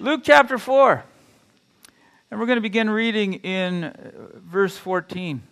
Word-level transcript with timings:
Luke 0.00 0.20
chapter 0.22 0.58
4. 0.58 1.02
And 2.30 2.38
we're 2.38 2.46
going 2.46 2.56
to 2.56 2.62
begin 2.62 2.88
reading 2.88 3.34
in 3.34 3.82
uh, 3.82 4.12
verse 4.34 4.76
14. 4.76 5.42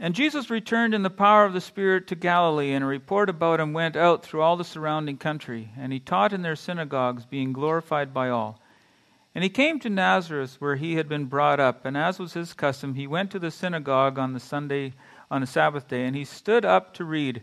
And 0.00 0.12
Jesus 0.12 0.50
returned 0.50 0.92
in 0.92 1.04
the 1.04 1.08
power 1.10 1.44
of 1.44 1.52
the 1.52 1.60
Spirit 1.60 2.08
to 2.08 2.16
Galilee, 2.16 2.72
and 2.72 2.82
a 2.82 2.88
report 2.88 3.30
about 3.30 3.60
him 3.60 3.72
went 3.72 3.94
out 3.94 4.24
through 4.24 4.42
all 4.42 4.56
the 4.56 4.64
surrounding 4.64 5.18
country. 5.18 5.70
And 5.78 5.92
he 5.92 6.00
taught 6.00 6.32
in 6.32 6.42
their 6.42 6.56
synagogues, 6.56 7.24
being 7.24 7.52
glorified 7.52 8.12
by 8.12 8.30
all. 8.30 8.60
And 9.36 9.44
he 9.44 9.50
came 9.50 9.78
to 9.80 9.88
Nazareth, 9.88 10.56
where 10.58 10.74
he 10.74 10.96
had 10.96 11.08
been 11.08 11.26
brought 11.26 11.60
up. 11.60 11.84
And 11.84 11.96
as 11.96 12.18
was 12.18 12.32
his 12.32 12.54
custom, 12.54 12.96
he 12.96 13.06
went 13.06 13.30
to 13.30 13.38
the 13.38 13.52
synagogue 13.52 14.18
on 14.18 14.32
the 14.32 14.40
Sunday, 14.40 14.94
on 15.30 15.42
the 15.42 15.46
Sabbath 15.46 15.86
day, 15.86 16.04
and 16.04 16.16
he 16.16 16.24
stood 16.24 16.64
up 16.64 16.92
to 16.94 17.04
read. 17.04 17.42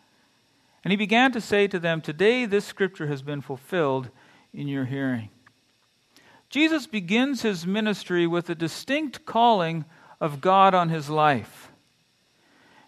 And 0.83 0.91
he 0.91 0.97
began 0.97 1.31
to 1.33 1.41
say 1.41 1.67
to 1.67 1.79
them, 1.79 2.01
Today 2.01 2.45
this 2.45 2.65
scripture 2.65 3.07
has 3.07 3.21
been 3.21 3.41
fulfilled 3.41 4.09
in 4.53 4.67
your 4.67 4.85
hearing. 4.85 5.29
Jesus 6.49 6.87
begins 6.87 7.43
his 7.43 7.65
ministry 7.65 8.27
with 8.27 8.49
a 8.49 8.55
distinct 8.55 9.25
calling 9.25 9.85
of 10.19 10.41
God 10.41 10.73
on 10.73 10.89
his 10.89 11.09
life. 11.09 11.71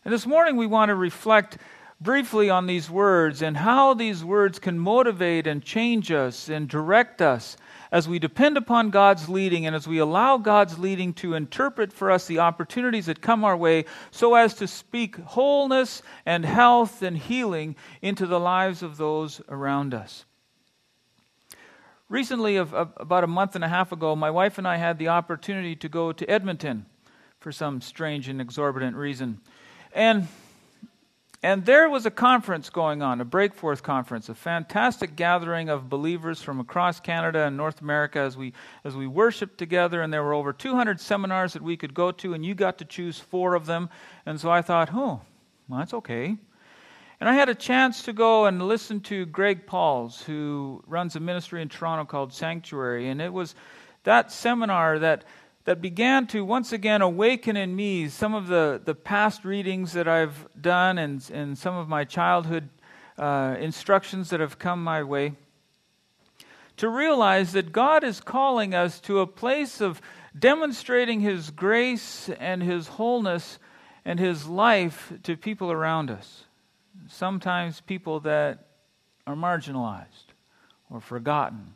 And 0.04 0.14
this 0.14 0.28
morning 0.28 0.58
we 0.58 0.68
want 0.68 0.90
to 0.90 0.96
reflect 0.96 1.58
briefly 2.04 2.50
on 2.50 2.68
these 2.68 2.90
words 2.90 3.42
and 3.42 3.56
how 3.56 3.94
these 3.94 4.24
words 4.24 4.60
can 4.60 4.78
motivate 4.78 5.48
and 5.48 5.64
change 5.64 6.12
us 6.12 6.50
and 6.50 6.68
direct 6.68 7.22
us 7.22 7.56
as 7.92 8.08
we 8.08 8.20
depend 8.20 8.58
upon 8.58 8.90
God's 8.90 9.30
leading 9.30 9.66
and 9.66 9.76
as 9.76 9.88
we 9.88 10.00
allow 10.00 10.38
God's 10.38 10.78
leading 10.78 11.14
to 11.14 11.34
interpret 11.34 11.94
for 11.94 12.12
us 12.12 12.28
the 12.28 12.40
opportunities 12.40 13.06
that 13.06 13.22
come 13.22 13.46
our 13.46 13.56
way 13.56 13.86
so 14.12 14.36
as 14.36 14.54
to 14.56 14.68
speak 14.68 15.16
wholeness 15.16 16.02
and 16.26 16.44
health 16.44 17.02
and 17.02 17.18
healing 17.18 17.76
into 18.02 18.26
the 18.26 18.40
lives 18.40 18.84
of 18.84 18.98
those 18.98 19.42
around 19.48 19.94
us. 19.94 20.26
Recently, 22.10 22.58
about 22.58 23.24
a 23.24 23.28
month 23.28 23.56
and 23.56 23.64
a 23.64 23.70
half 23.70 23.92
ago, 23.92 24.16
my 24.16 24.30
wife 24.30 24.58
and 24.58 24.68
I 24.68 24.76
had 24.76 25.00
the 25.00 25.08
opportunity 25.08 25.76
to 25.78 25.90
go 25.90 26.12
to 26.12 26.30
Edmonton 26.30 26.86
for 27.40 27.52
some 27.52 27.80
strange 27.82 28.28
and 28.28 28.42
exorbitant 28.42 28.96
reason. 28.96 29.40
And 29.94 30.28
and 31.44 31.66
there 31.66 31.90
was 31.90 32.06
a 32.06 32.12
conference 32.12 32.70
going 32.70 33.02
on, 33.02 33.20
a 33.20 33.26
Breakforth 33.26 33.84
conference, 33.84 34.30
a 34.30 34.34
fantastic 34.34 35.18
gathering 35.18 35.68
of 35.68 35.90
believers 35.90 36.42
from 36.42 36.62
across 36.62 37.02
Canada 37.02 37.46
and 37.46 37.58
North 37.58 37.82
America 37.82 38.20
as 38.20 38.38
we, 38.38 38.54
as 38.86 38.96
we 38.96 39.08
worshiped 39.08 39.58
together. 39.58 40.02
And 40.02 40.14
there 40.14 40.24
were 40.24 40.34
over 40.34 40.54
200 40.54 41.02
seminars 41.02 41.52
that 41.52 41.62
we 41.62 41.76
could 41.76 41.94
go 41.94 42.14
to, 42.14 42.34
and 42.34 42.46
you 42.46 42.56
got 42.56 42.78
to 42.78 42.86
choose 42.86 43.20
four 43.20 43.56
of 43.56 43.66
them. 43.66 43.90
And 44.26 44.40
so 44.40 44.50
I 44.50 44.62
thought, 44.62 44.92
oh, 44.94 45.20
well, 45.68 45.80
that's 45.80 45.94
okay. 45.94 46.38
And 47.20 47.30
I 47.30 47.34
had 47.34 47.50
a 47.50 47.56
chance 47.56 48.04
to 48.04 48.14
go 48.14 48.46
and 48.46 48.66
listen 48.66 49.02
to 49.02 49.26
Greg 49.26 49.66
Pauls, 49.66 50.22
who 50.22 50.82
runs 50.88 51.18
a 51.18 51.20
ministry 51.20 51.62
in 51.62 51.68
Toronto 51.68 52.06
called 52.06 52.32
Sanctuary. 52.32 53.10
And 53.10 53.22
it 53.22 53.34
was 53.34 53.54
that 54.04 54.32
seminar 54.32 54.98
that, 55.00 55.26
that 55.66 55.82
began 55.82 56.28
to 56.28 56.44
once 56.44 56.72
again 56.72 57.02
awaken 57.02 57.56
in 57.56 57.76
me 57.76 58.10
some 58.10 58.34
of 58.34 58.48
the, 58.48 58.82
the 58.84 58.96
past 58.96 59.46
readings 59.46 59.94
that 59.94 60.08
I've 60.08 60.48
done 60.60 60.98
and, 60.98 61.28
and 61.32 61.58
some 61.58 61.76
of 61.76 61.88
my 61.88 62.04
childhood 62.04 62.70
uh, 63.18 63.56
instructions 63.60 64.30
that 64.30 64.40
have 64.40 64.60
come 64.60 64.84
my 64.84 65.04
way. 65.04 65.34
To 66.78 66.90
realize 66.90 67.52
that 67.54 67.72
God 67.72 68.04
is 68.04 68.20
calling 68.20 68.74
us 68.74 69.00
to 69.02 69.20
a 69.20 69.28
place 69.28 69.80
of 69.80 70.02
demonstrating 70.38 71.22
His 71.22 71.52
grace 71.52 72.30
and 72.40 72.64
His 72.64 72.88
wholeness 72.88 73.60
and 74.04 74.20
His 74.20 74.48
life 74.48 75.14
to 75.24 75.38
people 75.38 75.72
around 75.72 76.10
us 76.10 76.46
sometimes 77.08 77.82
people 77.82 78.20
that 78.22 78.68
are 79.26 79.36
marginalized 79.36 80.34
or 80.90 81.00
forgotten 81.00 81.74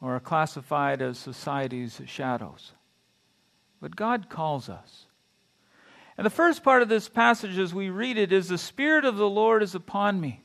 or 0.00 0.16
are 0.16 0.20
classified 0.20 1.00
as 1.00 1.18
society's 1.18 2.00
shadows. 2.06 2.72
But 3.82 3.96
God 3.96 4.30
calls 4.30 4.68
us. 4.68 5.06
And 6.16 6.24
the 6.24 6.30
first 6.30 6.62
part 6.62 6.82
of 6.82 6.88
this 6.88 7.08
passage, 7.08 7.58
as 7.58 7.74
we 7.74 7.90
read 7.90 8.16
it, 8.16 8.32
is 8.32 8.48
The 8.48 8.56
Spirit 8.56 9.04
of 9.04 9.16
the 9.16 9.28
Lord 9.28 9.60
is 9.60 9.74
upon 9.74 10.20
me. 10.20 10.40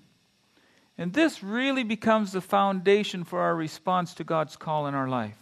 And 0.98 1.14
this 1.14 1.44
really 1.44 1.84
becomes 1.84 2.32
the 2.32 2.42
foundation 2.42 3.24
for 3.24 3.42
our 3.42 3.56
response 3.56 4.16
to 4.16 4.24
God's 4.24 4.56
call 4.56 4.88
in 4.88 4.96
our 4.96 5.08
life. 5.08 5.38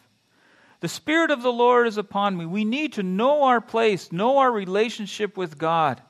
The 0.81 0.89
Spirit 0.89 1.31
of 1.31 1.41
the 1.41 1.53
Lord 1.53 1.87
is 1.87 1.97
upon 1.97 2.35
me. 2.35 2.45
We 2.45 2.65
need 2.65 2.93
to 2.93 3.03
know 3.03 3.43
our 3.43 3.61
place, 3.61 4.11
know 4.11 4.39
our 4.39 4.51
relationship 4.51 5.37
with 5.37 5.57
God 5.57 6.01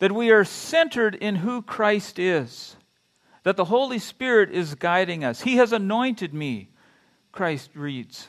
that 0.00 0.12
we 0.12 0.30
are 0.30 0.44
centered 0.44 1.14
in 1.14 1.36
who 1.36 1.62
Christ 1.62 2.18
is, 2.18 2.76
that 3.44 3.56
the 3.56 3.64
Holy 3.64 3.98
Spirit 3.98 4.50
is 4.50 4.74
guiding 4.74 5.24
us. 5.24 5.40
He 5.40 5.56
has 5.56 5.72
anointed 5.72 6.34
me, 6.34 6.68
Christ 7.32 7.70
reads. 7.74 8.28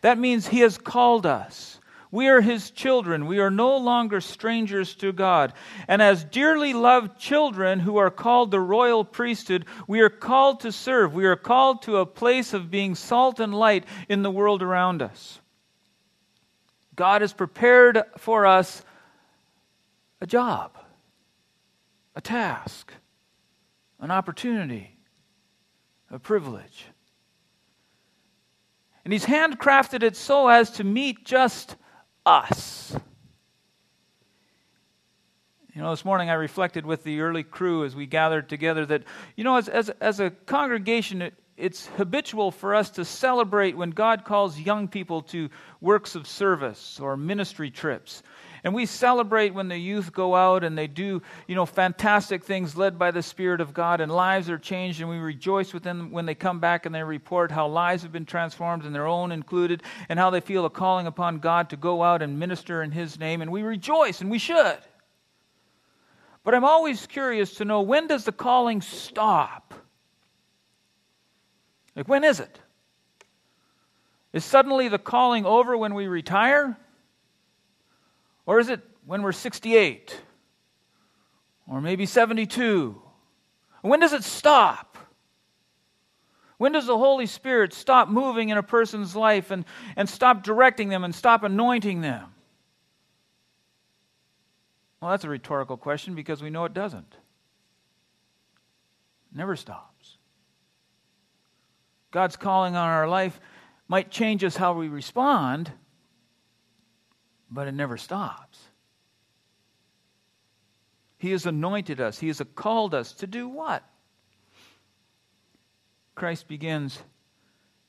That 0.00 0.16
means 0.16 0.46
He 0.46 0.60
has 0.60 0.78
called 0.78 1.26
us. 1.26 1.78
We 2.10 2.28
are 2.28 2.40
His 2.40 2.70
children. 2.70 3.26
We 3.26 3.40
are 3.40 3.50
no 3.50 3.76
longer 3.76 4.20
strangers 4.20 4.94
to 4.96 5.12
God. 5.12 5.52
And 5.88 6.00
as 6.00 6.24
dearly 6.24 6.72
loved 6.72 7.18
children 7.18 7.80
who 7.80 7.96
are 7.96 8.10
called 8.10 8.50
the 8.50 8.60
royal 8.60 9.04
priesthood, 9.04 9.64
we 9.88 10.00
are 10.00 10.10
called 10.10 10.60
to 10.60 10.72
serve. 10.72 11.14
We 11.14 11.26
are 11.26 11.36
called 11.36 11.82
to 11.82 11.98
a 11.98 12.06
place 12.06 12.52
of 12.52 12.70
being 12.70 12.94
salt 12.94 13.40
and 13.40 13.54
light 13.54 13.84
in 14.08 14.22
the 14.22 14.30
world 14.30 14.62
around 14.62 15.02
us. 15.02 15.40
God 16.94 17.20
has 17.20 17.32
prepared 17.32 18.02
for 18.16 18.46
us 18.46 18.82
a 20.20 20.26
job, 20.26 20.78
a 22.14 22.20
task, 22.20 22.92
an 24.00 24.10
opportunity, 24.10 24.96
a 26.10 26.18
privilege. 26.18 26.86
And 29.04 29.12
He's 29.12 29.26
handcrafted 29.26 30.02
it 30.02 30.16
so 30.16 30.48
as 30.48 30.70
to 30.72 30.84
meet 30.84 31.24
just 31.24 31.76
us. 32.26 32.94
You 35.74 35.82
know, 35.82 35.90
this 35.90 36.04
morning 36.04 36.30
I 36.30 36.34
reflected 36.34 36.84
with 36.84 37.04
the 37.04 37.20
early 37.20 37.42
crew 37.42 37.84
as 37.84 37.94
we 37.94 38.06
gathered 38.06 38.48
together 38.48 38.84
that, 38.86 39.04
you 39.36 39.44
know, 39.44 39.56
as, 39.56 39.68
as, 39.68 39.90
as 40.00 40.20
a 40.20 40.30
congregation, 40.30 41.22
it, 41.22 41.34
it's 41.56 41.86
habitual 41.86 42.50
for 42.50 42.74
us 42.74 42.90
to 42.90 43.04
celebrate 43.04 43.76
when 43.76 43.90
God 43.90 44.24
calls 44.24 44.58
young 44.58 44.88
people 44.88 45.22
to 45.22 45.50
works 45.80 46.14
of 46.14 46.26
service 46.26 46.98
or 46.98 47.16
ministry 47.16 47.70
trips. 47.70 48.22
And 48.66 48.74
we 48.74 48.84
celebrate 48.84 49.54
when 49.54 49.68
the 49.68 49.78
youth 49.78 50.12
go 50.12 50.34
out 50.34 50.64
and 50.64 50.76
they 50.76 50.88
do, 50.88 51.22
you 51.46 51.54
know, 51.54 51.66
fantastic 51.66 52.42
things 52.42 52.76
led 52.76 52.98
by 52.98 53.12
the 53.12 53.22
Spirit 53.22 53.60
of 53.60 53.72
God 53.72 54.00
and 54.00 54.10
lives 54.10 54.50
are 54.50 54.58
changed. 54.58 55.00
And 55.00 55.08
we 55.08 55.18
rejoice 55.18 55.72
with 55.72 55.84
them 55.84 56.10
when 56.10 56.26
they 56.26 56.34
come 56.34 56.58
back 56.58 56.84
and 56.84 56.92
they 56.92 57.04
report 57.04 57.52
how 57.52 57.68
lives 57.68 58.02
have 58.02 58.10
been 58.10 58.26
transformed 58.26 58.84
and 58.84 58.92
their 58.92 59.06
own 59.06 59.30
included 59.30 59.84
and 60.08 60.18
how 60.18 60.30
they 60.30 60.40
feel 60.40 60.64
a 60.64 60.70
calling 60.70 61.06
upon 61.06 61.38
God 61.38 61.70
to 61.70 61.76
go 61.76 62.02
out 62.02 62.22
and 62.22 62.40
minister 62.40 62.82
in 62.82 62.90
His 62.90 63.20
name. 63.20 63.40
And 63.40 63.52
we 63.52 63.62
rejoice 63.62 64.20
and 64.20 64.32
we 64.32 64.40
should. 64.40 64.78
But 66.42 66.52
I'm 66.52 66.64
always 66.64 67.06
curious 67.06 67.54
to 67.58 67.64
know 67.64 67.82
when 67.82 68.08
does 68.08 68.24
the 68.24 68.32
calling 68.32 68.80
stop? 68.80 69.74
Like, 71.94 72.08
when 72.08 72.24
is 72.24 72.40
it? 72.40 72.58
Is 74.32 74.44
suddenly 74.44 74.88
the 74.88 74.98
calling 74.98 75.46
over 75.46 75.76
when 75.76 75.94
we 75.94 76.08
retire? 76.08 76.76
Or 78.46 78.60
is 78.60 78.68
it 78.68 78.80
when 79.04 79.22
we're 79.22 79.32
68? 79.32 80.16
Or 81.68 81.80
maybe 81.80 82.06
72? 82.06 83.02
When 83.82 84.00
does 84.00 84.12
it 84.12 84.24
stop? 84.24 84.96
When 86.58 86.72
does 86.72 86.86
the 86.86 86.96
Holy 86.96 87.26
Spirit 87.26 87.74
stop 87.74 88.08
moving 88.08 88.48
in 88.48 88.56
a 88.56 88.62
person's 88.62 89.14
life 89.14 89.50
and, 89.50 89.64
and 89.96 90.08
stop 90.08 90.42
directing 90.42 90.88
them 90.88 91.04
and 91.04 91.14
stop 91.14 91.42
anointing 91.42 92.00
them? 92.00 92.32
Well, 95.00 95.10
that's 95.10 95.24
a 95.24 95.28
rhetorical 95.28 95.76
question 95.76 96.14
because 96.14 96.42
we 96.42 96.48
know 96.48 96.64
it 96.64 96.72
doesn't. 96.72 97.16
It 99.30 99.36
never 99.36 99.54
stops. 99.54 100.16
God's 102.10 102.36
calling 102.36 102.76
on 102.76 102.88
our 102.88 103.06
life 103.06 103.38
might 103.88 104.10
change 104.10 104.42
us 104.42 104.56
how 104.56 104.72
we 104.72 104.88
respond 104.88 105.70
but 107.50 107.68
it 107.68 107.72
never 107.72 107.96
stops. 107.96 108.58
He 111.18 111.30
has 111.30 111.46
anointed 111.46 112.00
us, 112.00 112.18
He 112.18 112.28
has 112.28 112.42
called 112.54 112.94
us 112.94 113.12
to 113.14 113.26
do 113.26 113.48
what? 113.48 113.82
Christ 116.14 116.48
begins 116.48 116.98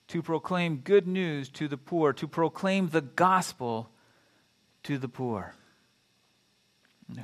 to 0.09 0.21
proclaim 0.21 0.77
good 0.77 1.07
news 1.07 1.49
to 1.49 1.67
the 1.67 1.77
poor, 1.77 2.13
to 2.13 2.27
proclaim 2.27 2.89
the 2.89 3.01
gospel 3.01 3.89
to 4.83 4.97
the 4.97 5.09
poor. 5.09 5.53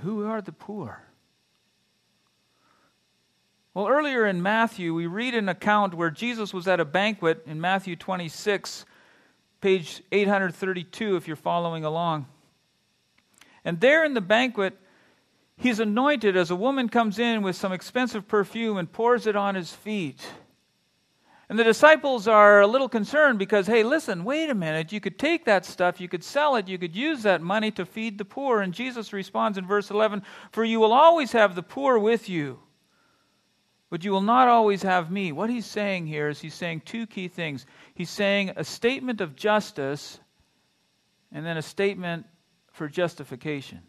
Who 0.01 0.25
are 0.25 0.41
the 0.41 0.51
poor? 0.51 1.03
Well, 3.73 3.87
earlier 3.87 4.25
in 4.27 4.43
Matthew, 4.43 4.93
we 4.93 5.07
read 5.07 5.33
an 5.33 5.49
account 5.49 5.93
where 5.93 6.11
Jesus 6.11 6.53
was 6.53 6.67
at 6.67 6.79
a 6.79 6.85
banquet 6.85 7.43
in 7.47 7.59
Matthew 7.59 7.95
26, 7.95 8.85
page 9.63 10.03
832, 10.11 11.15
if 11.15 11.25
you're 11.25 11.37
following 11.37 11.85
along. 11.85 12.25
And 13.63 13.79
there 13.79 14.03
in 14.03 14.13
the 14.13 14.19
banquet, 14.19 14.77
he's 15.55 15.79
anointed 15.79 16.35
as 16.35 16.51
a 16.51 16.55
woman 16.55 16.89
comes 16.89 17.17
in 17.17 17.41
with 17.43 17.55
some 17.55 17.71
expensive 17.71 18.27
perfume 18.27 18.75
and 18.75 18.91
pours 18.91 19.25
it 19.25 19.37
on 19.37 19.55
his 19.55 19.71
feet. 19.71 20.21
And 21.47 21.57
the 21.57 21.63
disciples 21.63 22.27
are 22.27 22.59
a 22.59 22.67
little 22.67 22.89
concerned 22.89 23.39
because, 23.39 23.65
hey, 23.65 23.83
listen, 23.83 24.25
wait 24.25 24.49
a 24.49 24.53
minute. 24.53 24.91
You 24.91 24.99
could 24.99 25.17
take 25.17 25.45
that 25.45 25.65
stuff, 25.65 26.01
you 26.01 26.09
could 26.09 26.25
sell 26.25 26.57
it, 26.57 26.67
you 26.67 26.77
could 26.77 26.93
use 26.93 27.23
that 27.23 27.41
money 27.41 27.71
to 27.71 27.85
feed 27.85 28.17
the 28.17 28.25
poor. 28.25 28.59
And 28.59 28.73
Jesus 28.73 29.13
responds 29.13 29.57
in 29.57 29.65
verse 29.65 29.89
11 29.89 30.23
For 30.51 30.65
you 30.65 30.81
will 30.81 30.91
always 30.91 31.31
have 31.31 31.55
the 31.55 31.63
poor 31.63 31.97
with 31.97 32.27
you 32.27 32.59
but 33.93 34.03
you 34.03 34.09
will 34.09 34.21
not 34.21 34.47
always 34.47 34.81
have 34.81 35.11
me. 35.11 35.31
What 35.31 35.51
he's 35.51 35.67
saying 35.67 36.07
here 36.07 36.27
is 36.27 36.41
he's 36.41 36.55
saying 36.55 36.81
two 36.83 37.05
key 37.05 37.27
things. 37.27 37.67
He's 37.95 38.09
saying 38.09 38.53
a 38.55 38.63
statement 38.63 39.21
of 39.21 39.35
justice 39.35 40.19
and 41.31 41.45
then 41.45 41.57
a 41.57 41.61
statement 41.61 42.25
for 42.71 42.87
justification. 42.87 43.81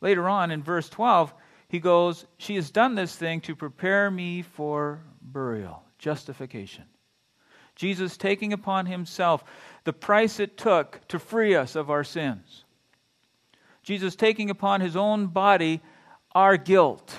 Later 0.00 0.28
on 0.28 0.50
in 0.50 0.62
verse 0.62 0.88
12, 0.88 1.32
he 1.68 1.78
goes, 1.78 2.26
She 2.36 2.56
has 2.56 2.70
done 2.70 2.94
this 2.94 3.16
thing 3.16 3.40
to 3.42 3.56
prepare 3.56 4.10
me 4.10 4.42
for 4.42 5.00
burial, 5.20 5.82
justification. 5.98 6.84
Jesus 7.74 8.16
taking 8.16 8.52
upon 8.52 8.86
himself 8.86 9.44
the 9.84 9.92
price 9.92 10.40
it 10.40 10.56
took 10.56 11.06
to 11.08 11.18
free 11.18 11.54
us 11.54 11.76
of 11.76 11.90
our 11.90 12.04
sins. 12.04 12.64
Jesus 13.82 14.16
taking 14.16 14.50
upon 14.50 14.80
his 14.80 14.96
own 14.96 15.28
body 15.28 15.80
our 16.34 16.56
guilt 16.56 17.18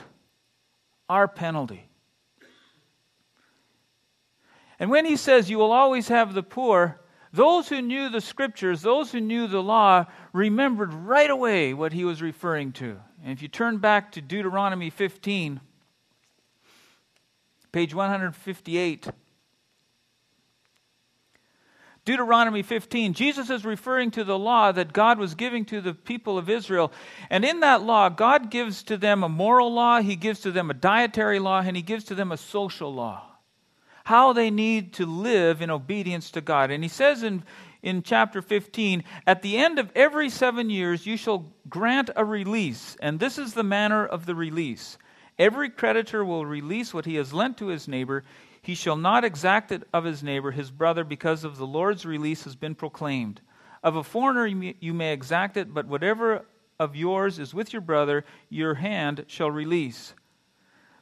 our 1.10 1.28
penalty. 1.28 1.87
And 4.80 4.90
when 4.90 5.06
he 5.06 5.16
says, 5.16 5.50
You 5.50 5.58
will 5.58 5.72
always 5.72 6.08
have 6.10 6.34
the 6.34 6.44
poor, 6.44 7.02
those 7.34 7.70
who 7.70 7.82
knew 7.82 8.10
the 8.10 8.22
scriptures, 8.22 8.82
those 8.82 9.12
who 9.12 9.20
knew 9.20 9.48
the 9.48 9.62
law, 9.62 10.06
remembered 10.34 10.94
right 10.94 11.30
away 11.30 11.74
what 11.74 11.94
he 11.94 12.06
was 12.06 12.22
referring 12.22 12.72
to. 12.74 12.98
And 13.24 13.32
if 13.32 13.42
you 13.42 13.48
turn 13.48 13.78
back 13.78 14.14
to 14.14 14.22
Deuteronomy 14.22 14.90
15, 14.90 15.60
page 17.72 17.94
158, 17.94 19.08
Deuteronomy 22.06 22.64
15, 22.64 23.14
Jesus 23.14 23.50
is 23.50 23.66
referring 23.66 24.12
to 24.12 24.24
the 24.24 24.40
law 24.40 24.72
that 24.72 24.94
God 24.94 25.20
was 25.20 25.36
giving 25.36 25.66
to 25.66 25.82
the 25.82 25.94
people 25.94 26.38
of 26.38 26.50
Israel. 26.50 26.94
And 27.30 27.44
in 27.44 27.60
that 27.60 27.82
law, 27.82 28.08
God 28.08 28.50
gives 28.50 28.82
to 28.84 28.96
them 28.96 29.24
a 29.24 29.30
moral 29.30 29.74
law, 29.74 30.00
He 30.00 30.16
gives 30.16 30.40
to 30.42 30.52
them 30.52 30.72
a 30.72 30.74
dietary 30.74 31.38
law, 31.38 31.60
and 31.60 31.76
He 31.76 31.84
gives 31.84 32.06
to 32.06 32.16
them 32.16 32.32
a 32.32 32.38
social 32.38 32.94
law. 32.94 33.27
How 34.08 34.32
they 34.32 34.50
need 34.50 34.94
to 34.94 35.06
live 35.06 35.62
in 35.62 35.70
obedience 35.70 36.32
to 36.32 36.40
God. 36.40 36.72
And 36.72 36.82
He 36.82 36.88
says 36.88 37.24
in, 37.24 37.44
in 37.84 38.04
chapter 38.04 38.42
15, 38.42 39.04
At 39.26 39.42
the 39.42 39.58
end 39.58 39.80
of 39.80 39.92
every 39.98 40.30
seven 40.30 40.70
years, 40.70 41.06
you 41.06 41.18
shall 41.18 41.52
grant 41.68 42.10
a 42.16 42.24
release. 42.24 42.96
And 43.02 43.20
this 43.20 43.38
is 43.38 43.54
the 43.54 43.64
manner 43.64 44.06
of 44.06 44.26
the 44.26 44.34
release. 44.34 44.98
Every 45.38 45.70
creditor 45.70 46.24
will 46.24 46.46
release 46.46 46.94
what 46.94 47.04
he 47.04 47.16
has 47.16 47.34
lent 47.34 47.58
to 47.58 47.68
his 47.68 47.90
neighbor. 47.90 48.24
He 48.62 48.76
shall 48.76 48.96
not 48.96 49.26
exact 49.26 49.74
it 49.74 49.84
of 49.94 50.06
his 50.06 50.24
neighbor, 50.24 50.52
his 50.52 50.72
brother, 50.72 51.04
because 51.04 51.44
of 51.44 51.58
the 51.58 51.68
Lord's 51.68 52.06
release 52.06 52.46
has 52.46 52.56
been 52.56 52.76
proclaimed. 52.76 53.42
Of 53.84 53.98
a 53.98 54.06
foreigner 54.06 54.48
you 54.48 54.94
may 54.94 55.12
exact 55.12 55.58
it, 55.58 55.74
but 55.74 55.86
whatever 55.86 56.46
of 56.80 56.96
yours 56.96 57.40
is 57.40 57.54
with 57.54 57.74
your 57.74 57.82
brother, 57.82 58.24
your 58.50 58.76
hand 58.76 59.26
shall 59.28 59.52
release. 59.52 60.14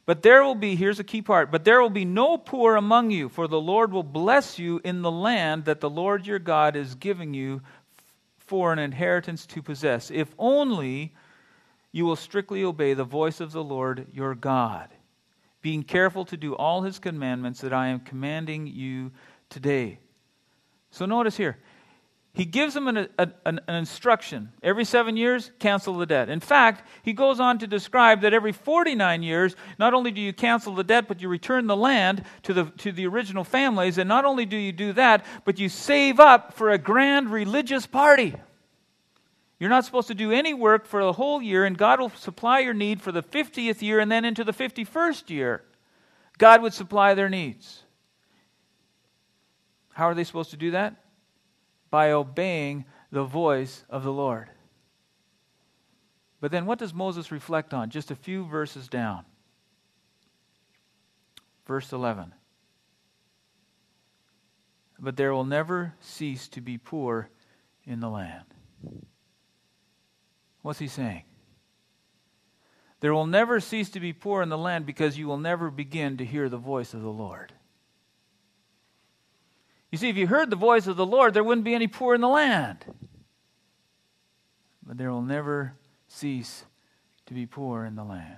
But 0.06 0.22
there 0.22 0.42
will 0.42 0.54
be, 0.54 0.76
here's 0.76 1.00
a 1.00 1.04
key 1.04 1.20
part, 1.20 1.50
but 1.50 1.64
there 1.64 1.82
will 1.82 1.90
be 1.90 2.04
no 2.04 2.38
poor 2.38 2.76
among 2.76 3.10
you, 3.10 3.28
for 3.28 3.48
the 3.48 3.60
Lord 3.60 3.92
will 3.92 4.04
bless 4.04 4.58
you 4.58 4.80
in 4.84 5.02
the 5.02 5.10
land 5.10 5.64
that 5.64 5.80
the 5.80 5.90
Lord 5.90 6.26
your 6.26 6.38
God 6.38 6.76
is 6.76 6.94
giving 6.94 7.34
you 7.34 7.60
for 8.38 8.72
an 8.72 8.78
inheritance 8.78 9.44
to 9.46 9.60
possess, 9.60 10.10
if 10.12 10.32
only 10.38 11.12
you 11.90 12.04
will 12.04 12.16
strictly 12.16 12.62
obey 12.62 12.94
the 12.94 13.04
voice 13.04 13.40
of 13.40 13.50
the 13.50 13.64
Lord 13.64 14.06
your 14.12 14.36
God 14.36 14.90
being 15.66 15.82
careful 15.82 16.24
to 16.24 16.36
do 16.36 16.54
all 16.54 16.82
his 16.82 17.00
commandments 17.00 17.60
that 17.60 17.72
I 17.72 17.88
am 17.88 17.98
commanding 17.98 18.68
you 18.68 19.10
today. 19.48 19.98
So 20.92 21.06
notice 21.06 21.36
here, 21.36 21.58
he 22.36 22.44
gives 22.44 22.74
them 22.74 22.86
an, 22.86 23.08
an, 23.18 23.32
an, 23.46 23.60
instruction. 23.74 24.52
Every 24.62 24.84
seven 24.84 25.16
years, 25.16 25.50
cancel 25.58 25.96
the 25.96 26.04
debt. 26.04 26.28
In 26.28 26.40
fact, 26.40 26.86
he 27.02 27.14
goes 27.14 27.40
on 27.40 27.58
to 27.60 27.66
describe 27.66 28.20
that 28.20 28.34
every 28.34 28.52
49 28.52 29.22
years, 29.22 29.56
not 29.78 29.94
only 29.94 30.10
do 30.10 30.20
you 30.20 30.34
cancel 30.34 30.74
the 30.74 30.84
debt, 30.84 31.08
but 31.08 31.22
you 31.22 31.30
return 31.30 31.66
the 31.66 31.74
land 31.74 32.24
to 32.42 32.52
the, 32.52 32.66
to 32.76 32.92
the 32.92 33.06
original 33.06 33.42
families. 33.42 33.96
And 33.96 34.06
not 34.06 34.26
only 34.26 34.44
do 34.44 34.58
you 34.58 34.70
do 34.70 34.92
that, 34.92 35.24
but 35.46 35.58
you 35.58 35.70
save 35.70 36.20
up 36.20 36.52
for 36.52 36.68
a 36.68 36.76
grand 36.76 37.30
religious 37.30 37.86
party. 37.86 38.34
You're 39.58 39.70
not 39.70 39.86
supposed 39.86 40.08
to 40.08 40.14
do 40.14 40.30
any 40.30 40.52
work 40.52 40.84
for 40.84 41.02
the 41.02 41.14
whole 41.14 41.40
year, 41.40 41.64
and 41.64 41.78
God 41.78 42.00
will 42.00 42.10
supply 42.10 42.58
your 42.58 42.74
need 42.74 43.00
for 43.00 43.12
the 43.12 43.22
50th 43.22 43.80
year 43.80 43.98
and 43.98 44.12
then 44.12 44.26
into 44.26 44.44
the 44.44 44.52
51st 44.52 45.30
year. 45.30 45.62
God 46.36 46.60
would 46.60 46.74
supply 46.74 47.14
their 47.14 47.30
needs. 47.30 47.82
How 49.94 50.04
are 50.04 50.14
they 50.14 50.24
supposed 50.24 50.50
to 50.50 50.58
do 50.58 50.72
that? 50.72 50.96
By 51.96 52.12
obeying 52.12 52.84
the 53.10 53.24
voice 53.24 53.86
of 53.88 54.04
the 54.04 54.12
Lord. 54.12 54.50
But 56.42 56.50
then 56.50 56.66
what 56.66 56.78
does 56.78 56.92
Moses 56.92 57.32
reflect 57.32 57.72
on? 57.72 57.88
Just 57.88 58.10
a 58.10 58.14
few 58.14 58.44
verses 58.44 58.86
down. 58.86 59.24
Verse 61.66 61.94
11. 61.94 62.34
But 64.98 65.16
there 65.16 65.32
will 65.32 65.46
never 65.46 65.94
cease 66.00 66.48
to 66.48 66.60
be 66.60 66.76
poor 66.76 67.30
in 67.86 68.00
the 68.00 68.10
land. 68.10 68.44
What's 70.60 70.80
he 70.80 70.88
saying? 70.88 71.22
There 73.00 73.14
will 73.14 73.26
never 73.26 73.58
cease 73.58 73.88
to 73.88 74.00
be 74.00 74.12
poor 74.12 74.42
in 74.42 74.50
the 74.50 74.58
land 74.58 74.84
because 74.84 75.16
you 75.16 75.26
will 75.26 75.38
never 75.38 75.70
begin 75.70 76.18
to 76.18 76.26
hear 76.26 76.50
the 76.50 76.58
voice 76.58 76.92
of 76.92 77.00
the 77.00 77.08
Lord. 77.08 77.54
You 79.96 80.00
see, 80.00 80.10
if 80.10 80.18
you 80.18 80.26
heard 80.26 80.50
the 80.50 80.56
voice 80.56 80.86
of 80.88 80.98
the 80.98 81.06
Lord, 81.06 81.32
there 81.32 81.42
wouldn't 81.42 81.64
be 81.64 81.74
any 81.74 81.86
poor 81.86 82.14
in 82.14 82.20
the 82.20 82.28
land. 82.28 82.84
But 84.86 84.98
there 84.98 85.10
will 85.10 85.22
never 85.22 85.72
cease 86.06 86.66
to 87.24 87.32
be 87.32 87.46
poor 87.46 87.86
in 87.86 87.94
the 87.94 88.04
land. 88.04 88.36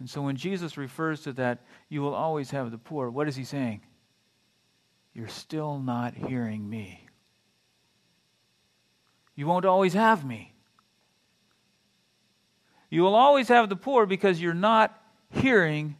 And 0.00 0.10
so 0.10 0.22
when 0.22 0.34
Jesus 0.34 0.76
refers 0.76 1.20
to 1.20 1.32
that, 1.34 1.60
you 1.88 2.02
will 2.02 2.16
always 2.16 2.50
have 2.50 2.72
the 2.72 2.78
poor, 2.78 3.10
what 3.10 3.28
is 3.28 3.36
he 3.36 3.44
saying? 3.44 3.82
You're 5.12 5.28
still 5.28 5.78
not 5.78 6.14
hearing 6.16 6.68
me. 6.68 7.06
You 9.36 9.46
won't 9.46 9.64
always 9.64 9.94
have 9.94 10.24
me. 10.24 10.52
You 12.90 13.02
will 13.02 13.14
always 13.14 13.46
have 13.46 13.68
the 13.68 13.76
poor 13.76 14.04
because 14.04 14.42
you're 14.42 14.52
not 14.52 15.00
hearing 15.30 15.94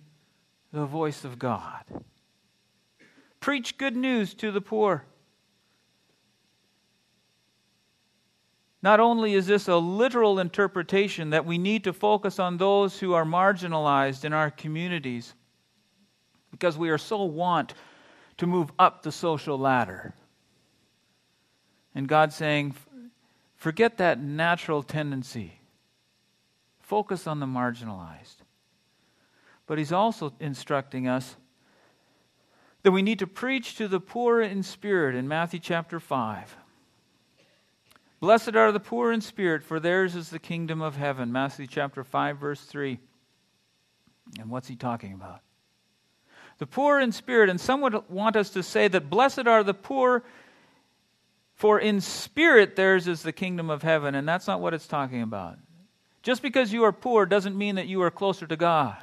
the 0.73 0.87
voice 0.87 1.25
of 1.25 1.39
God. 1.39 1.85
Preach 3.45 3.77
good 3.77 3.95
news 3.95 4.33
to 4.37 4.51
the 4.51 4.63
poor. 4.63 5.05
Not 8.81 9.01
only 9.01 9.35
is 9.35 9.47
this 9.47 9.69
a 9.69 9.77
literal 9.77 10.39
interpretation 10.39 11.29
that 11.29 11.45
we 11.45 11.59
need 11.59 11.85
to 11.85 11.93
focus 11.93 12.39
on 12.39 12.57
those 12.57 12.99
who 12.99 13.13
are 13.13 13.27
marginalized 13.27 14.25
in 14.25 14.33
our 14.33 14.51
communities 14.51 15.35
because 16.53 16.79
we 16.79 16.89
are 16.89 16.97
so 16.97 17.23
want 17.23 17.75
to 18.39 18.47
move 18.47 18.73
up 18.79 19.03
the 19.03 19.13
social 19.13 19.59
ladder. 19.59 20.15
And 21.95 22.09
God's 22.09 22.37
saying, 22.37 22.75
forget 23.57 23.99
that 23.99 24.19
natural 24.23 24.83
tendency. 24.83 25.61
Focus 26.81 27.27
on 27.27 27.41
the 27.41 27.47
marginalized. 27.47 28.37
But 29.67 29.77
he's 29.77 29.93
also 29.93 30.33
instructing 30.41 31.07
us 31.07 31.37
that 32.85 32.93
we 32.93 33.03
need 33.03 33.19
to 33.19 33.27
preach 33.27 33.77
to 33.77 33.89
the 33.89 33.99
poor 33.99 34.43
in 34.43 34.63
spirit 34.63 35.15
in 35.15 35.27
Matthew 35.27 35.59
chapter 35.59 35.99
5. 35.99 36.57
Blessed 38.21 38.55
are 38.55 38.73
the 38.73 38.81
poor 38.81 39.11
in 39.11 39.23
spirit, 39.23 39.65
for 39.65 39.81
theirs 39.81 40.15
is 40.15 40.29
the 40.29 40.39
kingdom 40.39 40.83
of 40.83 40.95
heaven. 40.95 41.33
Matthew 41.33 41.67
chapter 41.67 42.05
5, 42.05 42.39
verse 42.39 42.61
3. 42.61 42.99
And 44.39 44.51
what's 44.51 44.69
he 44.69 44.77
talking 44.77 45.15
about? 45.15 45.41
The 46.59 46.67
poor 46.67 47.01
in 47.01 47.11
spirit, 47.11 47.49
and 47.49 47.59
some 47.59 47.81
would 47.81 48.09
want 48.11 48.37
us 48.37 48.51
to 48.51 48.63
say 48.63 48.87
that 48.89 49.09
blessed 49.09 49.47
are 49.47 49.65
the 49.65 49.75
poor, 49.75 50.23
for 51.55 51.81
in 51.81 52.03
spirit 52.03 52.77
theirs 52.77 53.09
is 53.09 53.23
the 53.23 53.33
kingdom 53.33 53.71
of 53.71 53.83
heaven. 53.83 54.15
And 54.15 54.29
that's 54.29 54.47
not 54.47 54.61
what 54.61 54.75
it's 54.75 54.87
talking 54.87 55.23
about. 55.23 55.57
Just 56.23 56.43
because 56.43 56.71
you 56.71 56.85
are 56.85 56.93
poor 56.93 57.25
doesn't 57.25 57.57
mean 57.57 57.77
that 57.77 57.87
you 57.87 58.03
are 58.03 58.11
closer 58.11 58.47
to 58.47 58.57
God. 58.57 59.03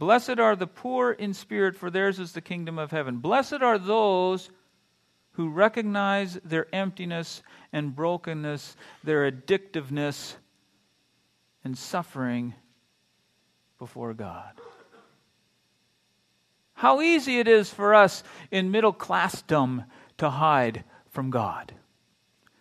Blessed 0.00 0.38
are 0.40 0.56
the 0.56 0.66
poor 0.66 1.12
in 1.12 1.34
spirit, 1.34 1.76
for 1.76 1.90
theirs 1.90 2.18
is 2.18 2.32
the 2.32 2.40
kingdom 2.40 2.78
of 2.78 2.90
heaven. 2.90 3.18
Blessed 3.18 3.60
are 3.60 3.78
those 3.78 4.48
who 5.32 5.50
recognize 5.50 6.38
their 6.42 6.74
emptiness 6.74 7.42
and 7.70 7.94
brokenness, 7.94 8.78
their 9.04 9.30
addictiveness 9.30 10.36
and 11.62 11.76
suffering 11.76 12.54
before 13.78 14.14
God. 14.14 14.58
How 16.72 17.02
easy 17.02 17.38
it 17.38 17.46
is 17.46 17.68
for 17.68 17.94
us 17.94 18.24
in 18.50 18.70
middle 18.70 18.94
classdom 18.94 19.84
to 20.16 20.30
hide 20.30 20.84
from 21.10 21.28
God, 21.28 21.74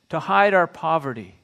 to 0.09 0.19
hide 0.19 0.53
our 0.53 0.67
poverty, 0.67 1.38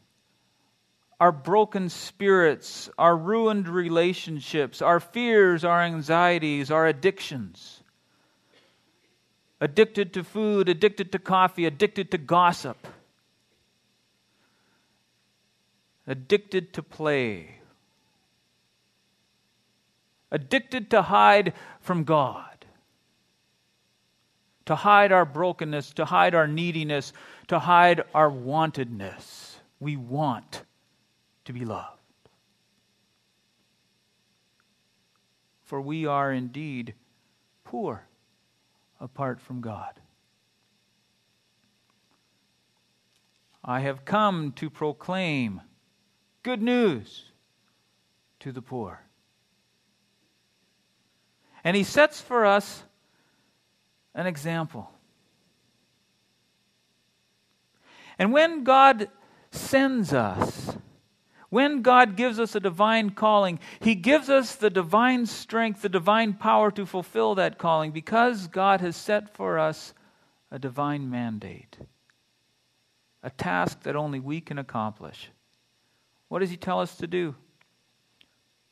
our 1.19 1.31
broken 1.31 1.89
spirits, 1.89 2.89
our 2.97 3.15
ruined 3.15 3.67
relationships, 3.67 4.81
our 4.81 4.99
fears, 4.99 5.63
our 5.63 5.81
anxieties, 5.81 6.71
our 6.71 6.87
addictions. 6.87 7.81
Addicted 9.61 10.13
to 10.13 10.23
food, 10.23 10.67
addicted 10.67 11.11
to 11.13 11.19
coffee, 11.19 11.65
addicted 11.65 12.11
to 12.11 12.17
gossip, 12.17 12.87
addicted 16.05 16.73
to 16.73 16.83
play, 16.83 17.55
addicted 20.31 20.91
to 20.91 21.01
hide 21.01 21.53
from 21.79 22.03
God 22.03 22.55
to 24.65 24.75
hide 24.75 25.11
our 25.11 25.25
brokenness, 25.25 25.93
to 25.93 26.05
hide 26.05 26.35
our 26.35 26.47
neediness, 26.47 27.13
to 27.47 27.59
hide 27.59 28.03
our 28.13 28.29
wantedness. 28.29 29.55
We 29.79 29.95
want 29.95 30.63
to 31.45 31.53
be 31.53 31.65
loved. 31.65 31.99
For 35.63 35.81
we 35.81 36.05
are 36.05 36.31
indeed 36.31 36.93
poor 37.63 38.05
apart 38.99 39.41
from 39.41 39.61
God. 39.61 39.99
I 43.63 43.79
have 43.79 44.05
come 44.05 44.51
to 44.57 44.69
proclaim 44.69 45.61
good 46.43 46.61
news 46.61 47.25
to 48.39 48.51
the 48.51 48.61
poor. 48.61 49.01
And 51.63 51.75
he 51.75 51.83
sets 51.83 52.21
for 52.21 52.45
us 52.45 52.83
an 54.13 54.27
example. 54.27 54.91
And 58.19 58.31
when 58.31 58.63
God 58.63 59.09
sends 59.49 60.13
us, 60.13 60.77
when 61.55 61.83
God 61.83 62.17
gives 62.17 62.37
us 62.37 62.53
a 62.53 62.59
divine 62.59 63.11
calling, 63.11 63.59
He 63.79 63.95
gives 63.95 64.29
us 64.29 64.55
the 64.55 64.69
divine 64.69 65.25
strength, 65.25 65.83
the 65.83 65.87
divine 65.87 66.33
power 66.33 66.69
to 66.71 66.85
fulfill 66.85 67.35
that 67.35 67.57
calling 67.57 67.91
because 67.91 68.47
God 68.47 68.81
has 68.81 68.97
set 68.97 69.33
for 69.33 69.57
us 69.57 69.93
a 70.51 70.59
divine 70.59 71.09
mandate, 71.09 71.77
a 73.23 73.29
task 73.29 73.83
that 73.83 73.95
only 73.95 74.19
we 74.19 74.41
can 74.41 74.59
accomplish. 74.59 75.29
What 76.27 76.39
does 76.39 76.49
He 76.49 76.57
tell 76.57 76.81
us 76.81 76.97
to 76.97 77.07
do? 77.07 77.35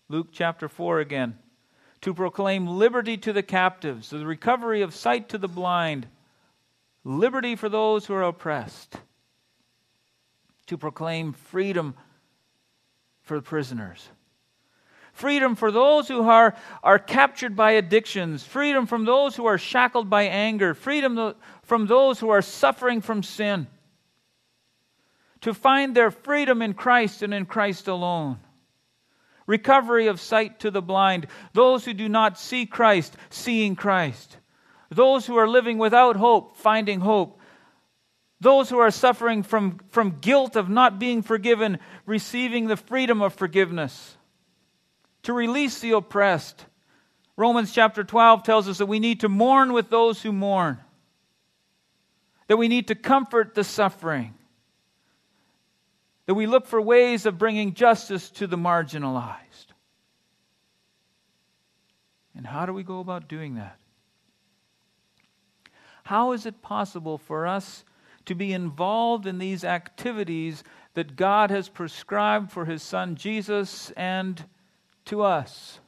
Luke 0.09 0.27
chapter 0.33 0.67
4 0.67 0.99
again 0.99 1.37
to 2.01 2.13
proclaim 2.13 2.67
liberty 2.67 3.15
to 3.15 3.31
the 3.31 3.43
captives, 3.43 4.09
the 4.09 4.25
recovery 4.25 4.81
of 4.81 4.93
sight 4.93 5.29
to 5.29 5.37
the 5.37 5.47
blind, 5.47 6.05
liberty 7.05 7.55
for 7.55 7.69
those 7.69 8.05
who 8.05 8.13
are 8.13 8.23
oppressed, 8.23 8.97
to 10.67 10.77
proclaim 10.77 11.31
freedom 11.31 11.95
for 13.23 13.37
the 13.37 13.43
prisoners. 13.43 14.07
Freedom 15.13 15.55
for 15.55 15.71
those 15.71 16.07
who 16.07 16.23
are, 16.23 16.55
are 16.81 16.99
captured 16.99 17.55
by 17.55 17.71
addictions. 17.71 18.43
Freedom 18.43 18.87
from 18.87 19.05
those 19.05 19.35
who 19.35 19.45
are 19.45 19.57
shackled 19.57 20.09
by 20.09 20.23
anger. 20.23 20.73
Freedom 20.73 21.35
from 21.63 21.87
those 21.87 22.19
who 22.19 22.29
are 22.29 22.41
suffering 22.41 23.01
from 23.01 23.21
sin. 23.21 23.67
To 25.41 25.53
find 25.53 25.95
their 25.95 26.09
freedom 26.09 26.61
in 26.61 26.73
Christ 26.73 27.21
and 27.21 27.33
in 27.33 27.45
Christ 27.45 27.87
alone 27.87 28.39
recovery 29.45 30.07
of 30.07 30.19
sight 30.19 30.59
to 30.61 30.71
the 30.71 30.81
blind, 30.81 31.27
those 31.53 31.85
who 31.85 31.93
do 31.93 32.09
not 32.09 32.39
see 32.39 32.65
Christ, 32.65 33.15
seeing 33.29 33.75
Christ, 33.75 34.37
those 34.89 35.25
who 35.25 35.35
are 35.35 35.47
living 35.47 35.77
without 35.77 36.15
hope, 36.15 36.57
finding 36.57 36.99
hope, 36.99 37.39
those 38.43 38.69
who 38.69 38.77
are 38.77 38.91
suffering 38.91 39.41
from, 39.41 39.79
from 39.89 40.19
guilt 40.21 40.55
of 40.55 40.69
not 40.69 40.99
being 40.99 41.23
forgiven, 41.23 41.79
receiving 42.05 42.67
the 42.67 42.77
freedom 42.77 43.21
of 43.21 43.33
forgiveness, 43.33 44.17
to 45.23 45.33
release 45.33 45.79
the 45.79 45.91
oppressed. 45.91 46.65
Romans 47.35 47.73
chapter 47.73 48.03
12 48.03 48.43
tells 48.43 48.69
us 48.69 48.77
that 48.77 48.85
we 48.85 48.99
need 48.99 49.21
to 49.21 49.29
mourn 49.29 49.73
with 49.73 49.89
those 49.89 50.21
who 50.21 50.31
mourn, 50.31 50.79
that 52.47 52.57
we 52.57 52.67
need 52.67 52.89
to 52.89 52.95
comfort 52.95 53.55
the 53.55 53.63
suffering 53.63 54.35
that 56.25 56.35
we 56.35 56.47
look 56.47 56.67
for 56.67 56.81
ways 56.81 57.25
of 57.25 57.37
bringing 57.37 57.73
justice 57.73 58.29
to 58.31 58.47
the 58.47 58.57
marginalized. 58.57 59.37
And 62.35 62.45
how 62.47 62.65
do 62.65 62.73
we 62.73 62.83
go 62.83 62.99
about 62.99 63.27
doing 63.27 63.55
that? 63.55 63.77
How 66.03 66.31
is 66.31 66.45
it 66.45 66.61
possible 66.61 67.17
for 67.17 67.45
us 67.45 67.83
to 68.25 68.35
be 68.35 68.53
involved 68.53 69.25
in 69.27 69.37
these 69.37 69.63
activities 69.63 70.63
that 70.93 71.15
God 71.15 71.51
has 71.51 71.69
prescribed 71.69 72.51
for 72.51 72.65
His 72.65 72.81
Son 72.81 73.15
Jesus 73.15 73.91
and 73.91 74.43
to 75.05 75.21
us? 75.21 75.79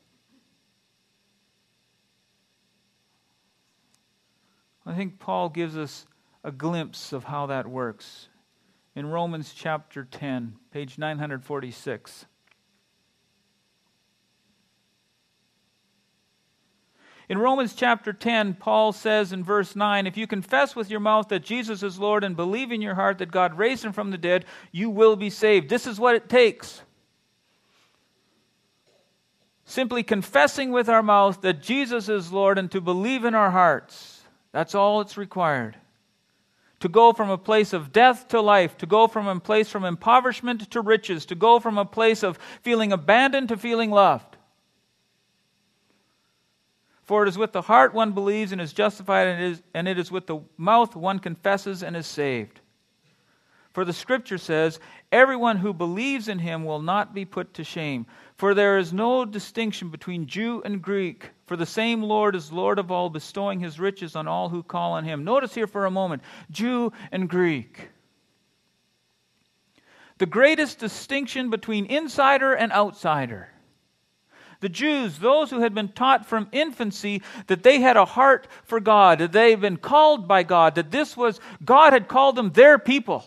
I 4.86 4.94
think 4.94 5.20
Paul 5.20 5.50
gives 5.50 5.76
us 5.78 6.06
a 6.44 6.52
glimpse 6.52 7.12
of 7.12 7.24
how 7.24 7.48
that 7.48 7.68
works 7.68 8.30
in 8.96 9.08
Romans 9.08 9.54
chapter 9.54 10.06
10, 10.06 10.56
page 10.72 10.98
946. 10.98 12.26
In 17.28 17.40
Romans 17.40 17.74
chapter 17.74 18.14
10, 18.14 18.56
Paul 18.56 18.92
says 18.92 19.34
in 19.34 19.44
verse 19.44 19.76
9 19.76 20.06
If 20.06 20.18
you 20.18 20.28
confess 20.28 20.76
with 20.76 20.92
your 20.92 21.00
mouth 21.00 21.30
that 21.30 21.44
Jesus 21.44 21.82
is 21.82 21.98
Lord 21.98 22.24
and 22.24 22.36
believe 22.36 22.72
in 22.72 22.82
your 22.82 22.96
heart 22.96 23.18
that 23.18 23.32
God 23.32 23.58
raised 23.58 23.84
him 23.84 23.94
from 23.94 24.12
the 24.12 24.18
dead, 24.18 24.46
you 24.72 24.90
will 24.90 25.16
be 25.16 25.30
saved. 25.30 25.70
This 25.70 25.88
is 25.88 26.00
what 26.00 26.16
it 26.16 26.30
takes. 26.30 26.82
Simply 29.66 30.04
confessing 30.04 30.72
with 30.72 30.88
our 30.88 31.02
mouth 31.02 31.42
that 31.42 31.64
Jesus 31.64 32.08
is 32.10 32.32
Lord 32.32 32.60
and 32.60 32.70
to 32.72 32.80
believe 32.80 33.26
in 33.26 33.34
our 33.34 33.50
hearts. 33.50 34.22
That's 34.52 34.76
all 34.76 35.02
it's 35.02 35.18
required 35.18 35.76
to 36.82 36.90
go 36.90 37.14
from 37.14 37.32
a 37.32 37.38
place 37.38 37.74
of 37.74 37.92
death 37.92 38.28
to 38.28 38.40
life, 38.40 38.78
to 38.78 38.86
go 38.86 39.08
from 39.08 39.28
a 39.28 39.40
place 39.40 39.70
from 39.70 39.86
impoverishment 39.86 40.70
to 40.70 40.82
riches, 40.82 41.26
to 41.26 41.34
go 41.34 41.60
from 41.60 41.80
a 41.80 41.86
place 41.86 42.22
of 42.22 42.38
feeling 42.62 42.92
abandoned 42.92 43.48
to 43.50 43.58
feeling 43.58 43.90
loved. 43.90 44.35
For 47.06 47.24
it 47.24 47.30
is 47.30 47.38
with 47.38 47.52
the 47.52 47.62
heart 47.62 47.94
one 47.94 48.14
believes 48.14 48.52
and 48.52 48.60
is 48.60 48.74
justified, 48.74 49.28
and 49.28 49.42
it 49.42 49.52
is, 49.52 49.64
and 49.74 49.88
it 49.88 50.00
is 50.00 50.12
with 50.12 50.26
the 50.26 50.40
mouth 50.58 50.96
one 50.96 51.20
confesses 51.20 51.84
and 51.84 51.96
is 51.96 52.08
saved. 52.08 52.60
For 53.74 53.86
the 53.86 53.94
scripture 53.94 54.38
says, 54.38 54.80
Everyone 55.12 55.58
who 55.58 55.74
believes 55.74 56.30
in 56.30 56.40
him 56.40 56.64
will 56.64 56.82
not 56.82 57.14
be 57.14 57.26
put 57.26 57.54
to 57.56 57.64
shame. 57.64 58.06
For 58.38 58.54
there 58.54 58.78
is 58.78 58.92
no 58.94 59.26
distinction 59.26 59.90
between 59.90 60.28
Jew 60.28 60.62
and 60.64 60.82
Greek, 60.82 61.30
for 61.46 61.56
the 61.58 61.66
same 61.66 62.02
Lord 62.02 62.36
is 62.36 62.52
Lord 62.52 62.80
of 62.80 62.90
all, 62.90 63.10
bestowing 63.10 63.60
his 63.60 63.80
riches 63.80 64.16
on 64.16 64.28
all 64.28 64.50
who 64.50 64.64
call 64.64 64.94
on 64.94 65.04
him. 65.04 65.24
Notice 65.24 65.54
here 65.54 65.68
for 65.68 65.86
a 65.86 65.92
moment 65.92 66.24
Jew 66.50 66.92
and 67.12 67.30
Greek. 67.30 67.90
The 70.18 70.26
greatest 70.26 70.80
distinction 70.80 71.50
between 71.50 71.86
insider 71.86 72.54
and 72.54 72.72
outsider. 72.72 73.50
The 74.62 74.70
Jews, 74.70 75.20
those 75.20 75.50
who 75.50 75.62
had 75.62 75.74
been 75.74 75.90
taught 75.90 76.26
from 76.26 76.48
infancy 76.52 77.22
that 77.48 77.64
they 77.64 77.80
had 77.80 77.98
a 77.98 78.06
heart 78.06 78.48
for 78.64 78.80
God, 78.80 79.20
that 79.20 79.32
they 79.32 79.52
had 79.52 79.62
been 79.62 79.78
called 79.78 80.28
by 80.28 80.44
God, 80.44 80.76
that 80.76 80.92
this 80.92 81.16
was, 81.16 81.40
God 81.64 81.94
had 81.94 82.08
called 82.08 82.36
them 82.36 82.52
their 82.52 82.80
people 82.80 83.26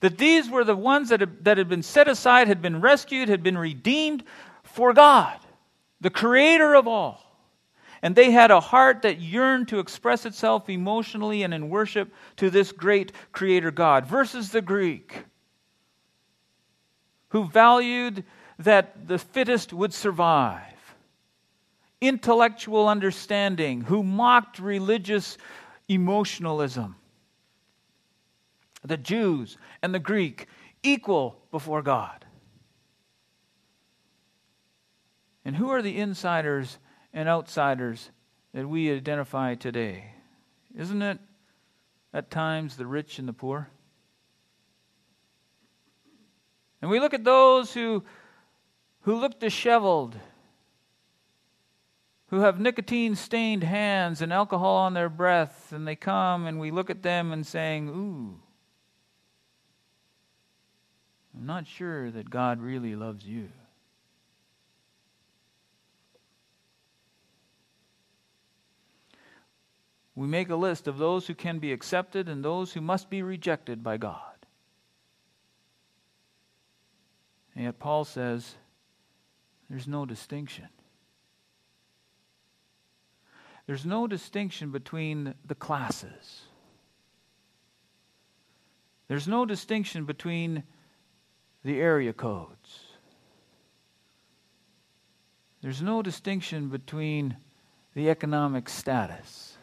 that 0.00 0.18
these 0.18 0.48
were 0.48 0.64
the 0.64 0.76
ones 0.76 1.08
that 1.08 1.20
had, 1.20 1.44
that 1.44 1.58
had 1.58 1.68
been 1.68 1.82
set 1.82 2.08
aside, 2.08 2.48
had 2.48 2.62
been 2.62 2.80
rescued, 2.80 3.28
had 3.28 3.42
been 3.42 3.58
redeemed 3.58 4.22
for 4.62 4.92
God, 4.92 5.38
the 6.00 6.10
creator 6.10 6.74
of 6.74 6.86
all. 6.86 7.24
And 8.00 8.14
they 8.14 8.30
had 8.30 8.52
a 8.52 8.60
heart 8.60 9.02
that 9.02 9.20
yearned 9.20 9.68
to 9.68 9.80
express 9.80 10.24
itself 10.24 10.70
emotionally 10.70 11.42
and 11.42 11.52
in 11.52 11.68
worship 11.68 12.12
to 12.36 12.48
this 12.48 12.70
great 12.70 13.10
creator 13.32 13.72
God, 13.72 14.06
versus 14.06 14.50
the 14.50 14.62
Greek, 14.62 15.24
who 17.30 17.44
valued 17.44 18.22
that 18.58 19.06
the 19.06 19.18
fittest 19.18 19.72
would 19.72 19.94
survive, 19.94 20.62
intellectual 22.00 22.88
understanding, 22.88 23.82
who 23.82 24.02
mocked 24.02 24.58
religious 24.58 25.38
emotionalism 25.88 26.96
the 28.84 28.96
Jews 28.96 29.56
and 29.82 29.94
the 29.94 29.98
Greek 29.98 30.46
equal 30.82 31.36
before 31.50 31.82
God. 31.82 32.24
And 35.44 35.56
who 35.56 35.70
are 35.70 35.82
the 35.82 35.98
insiders 35.98 36.78
and 37.12 37.28
outsiders 37.28 38.10
that 38.52 38.68
we 38.68 38.92
identify 38.92 39.54
today? 39.54 40.12
Isn't 40.76 41.02
it 41.02 41.18
at 42.12 42.30
times 42.30 42.76
the 42.76 42.86
rich 42.86 43.18
and 43.18 43.28
the 43.28 43.32
poor? 43.32 43.68
And 46.80 46.90
we 46.90 47.00
look 47.00 47.14
at 47.14 47.24
those 47.24 47.72
who, 47.72 48.04
who 49.08 49.16
look 49.16 49.40
disheveled, 49.40 50.14
who 52.26 52.40
have 52.40 52.60
nicotine 52.60 53.16
stained 53.16 53.62
hands 53.62 54.20
and 54.20 54.30
alcohol 54.30 54.76
on 54.76 54.92
their 54.92 55.08
breath, 55.08 55.72
and 55.72 55.88
they 55.88 55.96
come 55.96 56.46
and 56.46 56.60
we 56.60 56.70
look 56.70 56.90
at 56.90 57.02
them 57.02 57.32
and 57.32 57.46
saying, 57.46 57.88
Ooh, 57.88 58.38
I'm 61.34 61.46
not 61.46 61.66
sure 61.66 62.10
that 62.10 62.28
God 62.28 62.60
really 62.60 62.94
loves 62.94 63.24
you. 63.24 63.48
We 70.14 70.26
make 70.26 70.50
a 70.50 70.54
list 70.54 70.86
of 70.86 70.98
those 70.98 71.26
who 71.26 71.34
can 71.34 71.60
be 71.60 71.72
accepted 71.72 72.28
and 72.28 72.44
those 72.44 72.74
who 72.74 72.82
must 72.82 73.08
be 73.08 73.22
rejected 73.22 73.82
by 73.82 73.96
God. 73.96 74.20
And 77.54 77.64
yet, 77.64 77.78
Paul 77.78 78.04
says 78.04 78.54
there's 79.68 79.86
no 79.86 80.06
distinction. 80.06 80.68
There's 83.66 83.84
no 83.84 84.06
distinction 84.06 84.70
between 84.70 85.34
the 85.44 85.54
classes. 85.54 86.42
There's 89.08 89.28
no 89.28 89.44
distinction 89.44 90.04
between 90.04 90.62
the 91.64 91.80
area 91.80 92.12
codes. 92.12 92.80
There's 95.60 95.82
no 95.82 96.02
distinction 96.02 96.68
between 96.68 97.36
the 97.94 98.08
economic 98.08 98.68
status. 98.68 99.56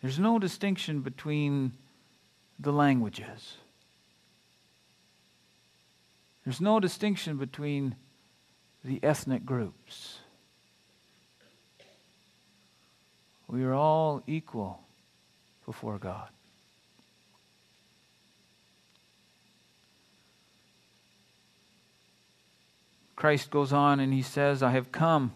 There's 0.00 0.18
no 0.18 0.38
distinction 0.38 1.00
between 1.02 1.72
the 2.58 2.72
languages. 2.72 3.56
There's 6.44 6.60
no 6.60 6.80
distinction 6.80 7.36
between 7.36 7.94
the 8.84 9.00
ethnic 9.02 9.44
groups. 9.44 10.18
We 13.46 13.62
are 13.64 13.74
all 13.74 14.22
equal 14.26 14.80
before 15.66 15.98
God. 15.98 16.28
Christ 23.14 23.50
goes 23.50 23.72
on 23.72 24.00
and 24.00 24.12
he 24.12 24.22
says, 24.22 24.64
I 24.64 24.70
have 24.70 24.90
come 24.90 25.32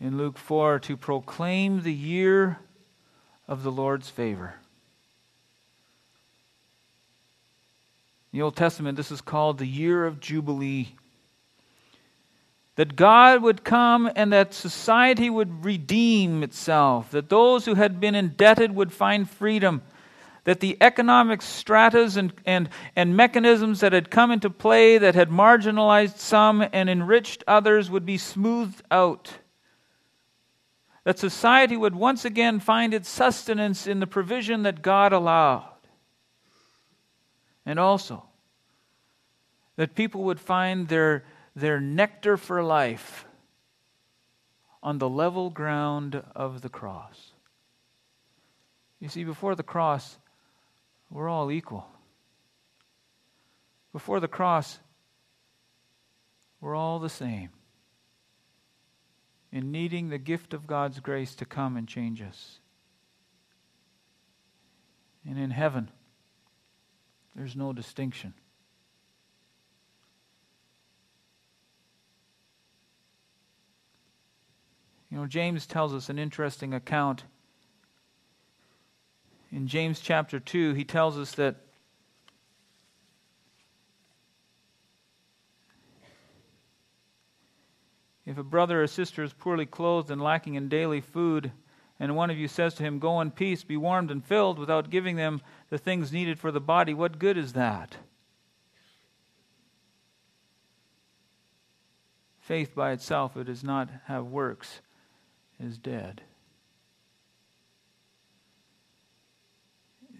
in 0.00 0.16
Luke 0.16 0.38
4 0.38 0.78
to 0.78 0.96
proclaim 0.96 1.82
the 1.82 1.92
year 1.92 2.58
of 3.46 3.64
the 3.64 3.72
Lord's 3.72 4.08
favor. 4.08 4.54
In 8.32 8.38
the 8.38 8.42
Old 8.42 8.56
Testament, 8.56 8.96
this 8.96 9.10
is 9.10 9.20
called 9.20 9.58
the 9.58 9.66
year 9.66 10.06
of 10.06 10.20
Jubilee. 10.20 10.88
That 12.76 12.94
God 12.94 13.42
would 13.42 13.64
come 13.64 14.10
and 14.14 14.32
that 14.32 14.54
society 14.54 15.28
would 15.28 15.64
redeem 15.64 16.42
itself, 16.42 17.10
that 17.10 17.28
those 17.28 17.64
who 17.64 17.74
had 17.74 17.98
been 17.98 18.14
indebted 18.14 18.74
would 18.74 18.92
find 18.92 19.28
freedom, 19.28 19.82
that 20.44 20.60
the 20.60 20.76
economic 20.80 21.42
stratas 21.42 22.16
and, 22.16 22.32
and, 22.46 22.68
and 22.94 23.16
mechanisms 23.16 23.80
that 23.80 23.92
had 23.92 24.10
come 24.10 24.30
into 24.30 24.48
play 24.48 24.98
that 24.98 25.14
had 25.14 25.30
marginalized 25.30 26.18
some 26.18 26.64
and 26.72 26.88
enriched 26.88 27.42
others 27.48 27.90
would 27.90 28.06
be 28.06 28.18
smoothed 28.18 28.82
out 28.90 29.38
that 31.08 31.18
society 31.18 31.74
would 31.74 31.94
once 31.94 32.26
again 32.26 32.60
find 32.60 32.92
its 32.92 33.08
sustenance 33.08 33.86
in 33.86 33.98
the 33.98 34.06
provision 34.06 34.64
that 34.64 34.82
God 34.82 35.10
allowed. 35.10 35.72
And 37.64 37.78
also, 37.78 38.27
that 39.78 39.94
people 39.94 40.24
would 40.24 40.40
find 40.40 40.88
their, 40.88 41.24
their 41.54 41.80
nectar 41.80 42.36
for 42.36 42.64
life 42.64 43.24
on 44.82 44.98
the 44.98 45.08
level 45.08 45.50
ground 45.50 46.20
of 46.34 46.62
the 46.62 46.68
cross. 46.68 47.30
You 48.98 49.08
see, 49.08 49.22
before 49.22 49.54
the 49.54 49.62
cross, 49.62 50.18
we're 51.10 51.28
all 51.28 51.52
equal. 51.52 51.86
Before 53.92 54.18
the 54.18 54.26
cross, 54.26 54.80
we're 56.60 56.74
all 56.74 56.98
the 56.98 57.08
same 57.08 57.50
in 59.52 59.70
needing 59.70 60.08
the 60.08 60.18
gift 60.18 60.54
of 60.54 60.66
God's 60.66 60.98
grace 60.98 61.36
to 61.36 61.44
come 61.44 61.76
and 61.76 61.86
change 61.86 62.20
us. 62.20 62.58
And 65.24 65.38
in 65.38 65.52
heaven, 65.52 65.88
there's 67.36 67.54
no 67.54 67.72
distinction. 67.72 68.34
Know, 75.18 75.26
James 75.26 75.66
tells 75.66 75.94
us 75.94 76.10
an 76.10 76.16
interesting 76.16 76.72
account. 76.72 77.24
In 79.50 79.66
James 79.66 79.98
chapter 79.98 80.38
2, 80.38 80.74
he 80.74 80.84
tells 80.84 81.18
us 81.18 81.32
that 81.32 81.56
If 88.24 88.38
a 88.38 88.44
brother 88.44 88.82
or 88.82 88.86
sister 88.86 89.24
is 89.24 89.32
poorly 89.32 89.66
clothed 89.66 90.10
and 90.10 90.22
lacking 90.22 90.54
in 90.54 90.68
daily 90.68 91.00
food, 91.00 91.50
and 91.98 92.14
one 92.14 92.30
of 92.30 92.38
you 92.38 92.46
says 92.46 92.74
to 92.74 92.84
him, 92.84 93.00
Go 93.00 93.20
in 93.20 93.32
peace, 93.32 93.64
be 93.64 93.76
warmed 93.76 94.12
and 94.12 94.24
filled, 94.24 94.58
without 94.58 94.90
giving 94.90 95.16
them 95.16 95.40
the 95.70 95.78
things 95.78 96.12
needed 96.12 96.38
for 96.38 96.52
the 96.52 96.60
body, 96.60 96.94
what 96.94 97.18
good 97.18 97.36
is 97.36 97.54
that? 97.54 97.96
Faith 102.38 102.74
by 102.74 102.92
itself, 102.92 103.36
it 103.36 103.44
does 103.44 103.64
not 103.64 103.88
have 104.04 104.26
works, 104.26 104.82
is 105.60 105.78
dead. 105.78 106.22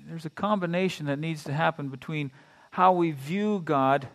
There's 0.07 0.25
a 0.25 0.31
combination 0.31 1.07
that 1.07 1.19
needs 1.19 1.45
to 1.45 1.53
happen 1.53 1.89
between 1.89 2.31
how 2.71 2.93
we 2.93 3.11
view 3.11 3.61
God 3.65 4.09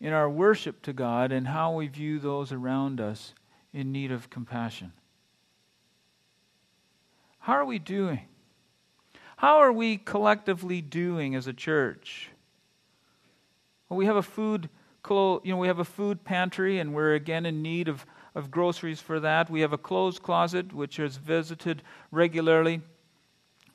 in 0.00 0.12
our 0.12 0.28
worship 0.28 0.82
to 0.82 0.92
God 0.92 1.32
and 1.32 1.48
how 1.48 1.74
we 1.74 1.88
view 1.88 2.18
those 2.18 2.52
around 2.52 3.00
us 3.00 3.34
in 3.72 3.92
need 3.92 4.12
of 4.12 4.30
compassion. 4.30 4.92
How 7.38 7.54
are 7.54 7.64
we 7.64 7.78
doing? 7.78 8.20
How 9.38 9.58
are 9.58 9.72
we 9.72 9.96
collectively 9.96 10.82
doing 10.82 11.34
as 11.34 11.46
a 11.46 11.52
church? 11.52 12.30
Well, 13.88 13.96
we 13.96 14.06
have 14.06 14.16
a 14.16 14.22
food, 14.22 14.68
you 15.08 15.40
know, 15.44 15.56
we 15.56 15.68
have 15.68 15.78
a 15.78 15.84
food 15.84 16.24
pantry, 16.24 16.78
and 16.78 16.94
we're 16.94 17.14
again 17.14 17.46
in 17.46 17.62
need 17.62 17.88
of, 17.88 18.04
of 18.34 18.50
groceries 18.50 19.00
for 19.00 19.20
that. 19.20 19.50
We 19.50 19.60
have 19.60 19.72
a 19.72 19.78
clothes 19.78 20.18
closet, 20.18 20.72
which 20.72 20.98
is 20.98 21.16
visited 21.16 21.82
regularly. 22.10 22.82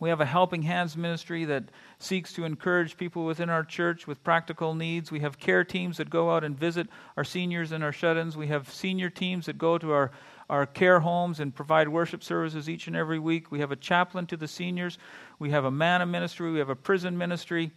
We 0.03 0.09
have 0.09 0.19
a 0.19 0.25
Helping 0.25 0.63
Hands 0.63 0.97
ministry 0.97 1.45
that 1.45 1.63
seeks 1.97 2.33
to 2.33 2.43
encourage 2.43 2.97
people 2.97 3.25
within 3.25 3.49
our 3.49 3.63
church 3.63 4.05
with 4.05 4.21
practical 4.21 4.75
needs. 4.75 5.13
We 5.13 5.21
have 5.21 5.39
care 5.39 5.63
teams 5.63 5.95
that 5.95 6.09
go 6.09 6.29
out 6.29 6.43
and 6.43 6.59
visit 6.59 6.87
our 7.15 7.23
seniors 7.23 7.71
and 7.71 7.81
our 7.83 7.93
shut 7.93 8.17
ins. 8.17 8.35
We 8.35 8.47
have 8.47 8.69
senior 8.69 9.09
teams 9.09 9.45
that 9.45 9.57
go 9.57 9.77
to 9.77 9.93
our, 9.93 10.11
our 10.49 10.65
care 10.65 10.99
homes 10.99 11.39
and 11.39 11.55
provide 11.55 11.87
worship 11.87 12.21
services 12.21 12.67
each 12.67 12.87
and 12.87 12.97
every 12.97 13.17
week. 13.17 13.49
We 13.49 13.61
have 13.61 13.71
a 13.71 13.77
chaplain 13.77 14.25
to 14.25 14.35
the 14.35 14.47
seniors. 14.47 14.97
We 15.39 15.51
have 15.51 15.63
a 15.63 15.71
manna 15.71 16.05
ministry. 16.05 16.51
We 16.51 16.59
have 16.59 16.69
a 16.69 16.75
prison 16.75 17.17
ministry. 17.17 17.71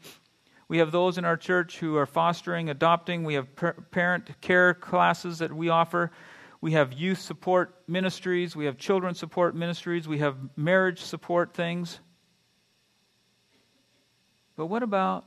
We 0.69 0.79
have 0.79 0.91
those 0.91 1.17
in 1.17 1.25
our 1.25 1.37
church 1.37 1.79
who 1.79 1.97
are 1.97 2.07
fostering, 2.07 2.71
adopting. 2.71 3.25
We 3.25 3.35
have 3.35 3.49
parent 3.91 4.41
care 4.41 4.75
classes 4.75 5.39
that 5.39 5.53
we 5.53 5.69
offer. 5.69 6.11
We 6.61 6.73
have 6.73 6.93
youth 6.93 7.21
support 7.21 7.75
ministries. 7.87 8.57
We 8.57 8.65
have 8.65 8.77
children 8.77 9.15
support 9.15 9.55
ministries. 9.55 10.09
We 10.09 10.19
have 10.19 10.37
marriage 10.57 11.01
support 11.03 11.55
things. 11.55 12.01
But 14.57 14.67
what 14.67 14.83
about 14.83 15.25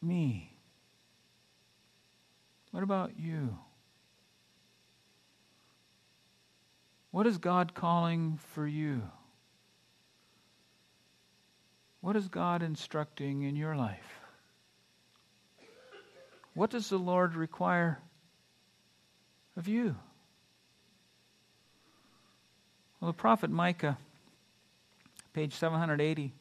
me? 0.00 0.56
What 2.70 2.82
about 2.82 3.18
you? 3.18 3.58
What 7.10 7.26
is 7.26 7.38
God 7.38 7.74
calling 7.74 8.38
for 8.54 8.66
you? 8.66 9.02
What 12.00 12.16
is 12.16 12.28
God 12.28 12.62
instructing 12.62 13.42
in 13.42 13.56
your 13.56 13.76
life? 13.76 14.20
What 16.54 16.70
does 16.70 16.88
the 16.88 16.98
Lord 16.98 17.34
require 17.34 18.00
of 19.56 19.68
you? 19.68 19.96
Well, 23.00 23.10
the 23.12 23.16
prophet 23.16 23.50
Micah, 23.50 23.98
page 25.32 25.54
780, 25.54 26.32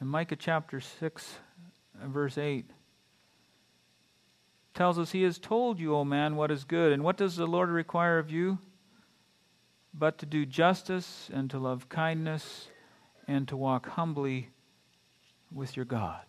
in 0.00 0.06
Micah 0.06 0.36
chapter 0.36 0.80
6, 0.80 1.34
uh, 2.02 2.08
verse 2.08 2.36
8, 2.36 2.68
tells 4.74 4.98
us, 4.98 5.12
He 5.12 5.22
has 5.22 5.38
told 5.38 5.78
you, 5.78 5.94
O 5.94 6.04
man, 6.04 6.36
what 6.36 6.50
is 6.50 6.64
good. 6.64 6.92
And 6.92 7.04
what 7.04 7.16
does 7.16 7.36
the 7.36 7.46
Lord 7.46 7.68
require 7.68 8.18
of 8.18 8.30
you? 8.30 8.58
But 9.94 10.18
to 10.18 10.26
do 10.26 10.44
justice 10.44 11.30
and 11.32 11.50
to 11.50 11.58
love 11.58 11.88
kindness 11.88 12.68
and 13.26 13.46
to 13.48 13.56
walk 13.56 13.88
humbly 13.88 14.50
with 15.52 15.76
your 15.76 15.84
God. 15.84 16.22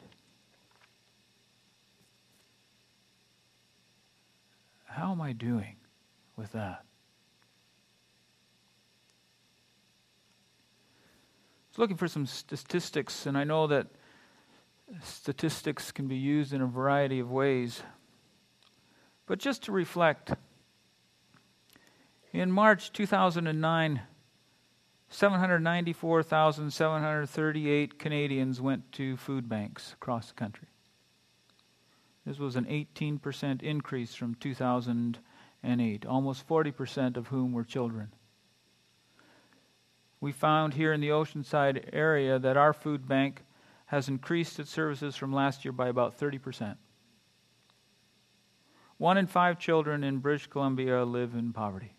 How 4.85 5.11
am 5.11 5.21
I 5.21 5.31
doing 5.31 5.77
with 6.35 6.51
that? 6.51 6.83
I 11.65 11.69
was 11.71 11.79
looking 11.79 11.97
for 11.97 12.07
some 12.07 12.27
statistics, 12.27 13.25
and 13.25 13.35
I 13.35 13.43
know 13.43 13.65
that 13.67 13.87
statistics 15.01 15.91
can 15.91 16.07
be 16.07 16.17
used 16.17 16.53
in 16.53 16.61
a 16.61 16.67
variety 16.67 17.19
of 17.19 17.31
ways. 17.31 17.81
But 19.25 19.39
just 19.39 19.63
to 19.63 19.71
reflect, 19.71 20.33
in 22.31 22.51
March 22.51 22.91
2009, 22.93 24.01
794,738 25.13 27.99
Canadians 27.99 28.59
went 28.59 28.91
to 28.93 29.15
food 29.15 29.47
banks 29.47 29.93
across 29.93 30.29
the 30.29 30.33
country. 30.33 30.69
This 32.25 32.39
was 32.39 32.55
an 32.55 32.65
18% 32.65 33.61
increase 33.61 34.15
from 34.15 34.33
2008, 34.35 36.05
almost 36.07 36.47
40% 36.47 37.15
of 37.15 37.27
whom 37.27 37.53
were 37.53 37.63
children. 37.63 38.11
We 40.19 40.31
found 40.31 40.73
here 40.73 40.93
in 40.93 41.01
the 41.01 41.09
Oceanside 41.09 41.89
area 41.93 42.39
that 42.39 42.57
our 42.57 42.73
food 42.73 43.07
bank 43.07 43.43
has 43.85 44.07
increased 44.07 44.59
its 44.59 44.71
services 44.71 45.15
from 45.15 45.31
last 45.31 45.63
year 45.63 45.73
by 45.73 45.89
about 45.89 46.17
30%. 46.17 46.77
One 48.97 49.17
in 49.17 49.27
five 49.27 49.59
children 49.59 50.03
in 50.03 50.17
British 50.19 50.47
Columbia 50.47 51.03
live 51.03 51.35
in 51.35 51.53
poverty. 51.53 51.93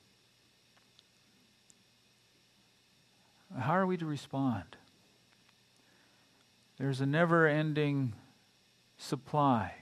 How 3.58 3.72
are 3.72 3.86
we 3.86 3.96
to 3.96 4.06
respond? 4.06 4.76
There's 6.78 7.00
a 7.00 7.06
never 7.06 7.46
ending 7.46 8.14
supply 8.98 9.74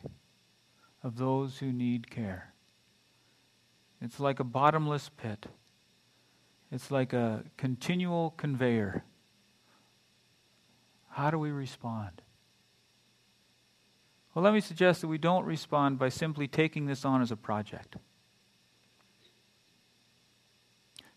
of 1.03 1.17
those 1.17 1.59
who 1.59 1.73
need 1.73 2.11
care. 2.11 2.53
It's 4.01 4.21
like 4.21 4.41
a 4.41 4.45
bottomless 4.45 5.11
pit, 5.17 5.47
it's 6.71 6.91
like 6.91 7.13
a 7.13 7.45
continual 7.57 8.31
conveyor. 8.37 9.05
How 11.11 11.31
do 11.31 11.39
we 11.39 11.51
respond? 11.51 12.23
Well, 14.35 14.43
let 14.43 14.55
me 14.55 14.61
suggest 14.61 15.03
that 15.03 15.09
we 15.09 15.19
don't 15.19 15.45
respond 15.45 15.99
by 15.99 16.09
simply 16.09 16.49
taking 16.49 16.87
this 16.87 17.05
on 17.05 17.21
as 17.21 17.31
a 17.31 17.37
project. 17.37 17.97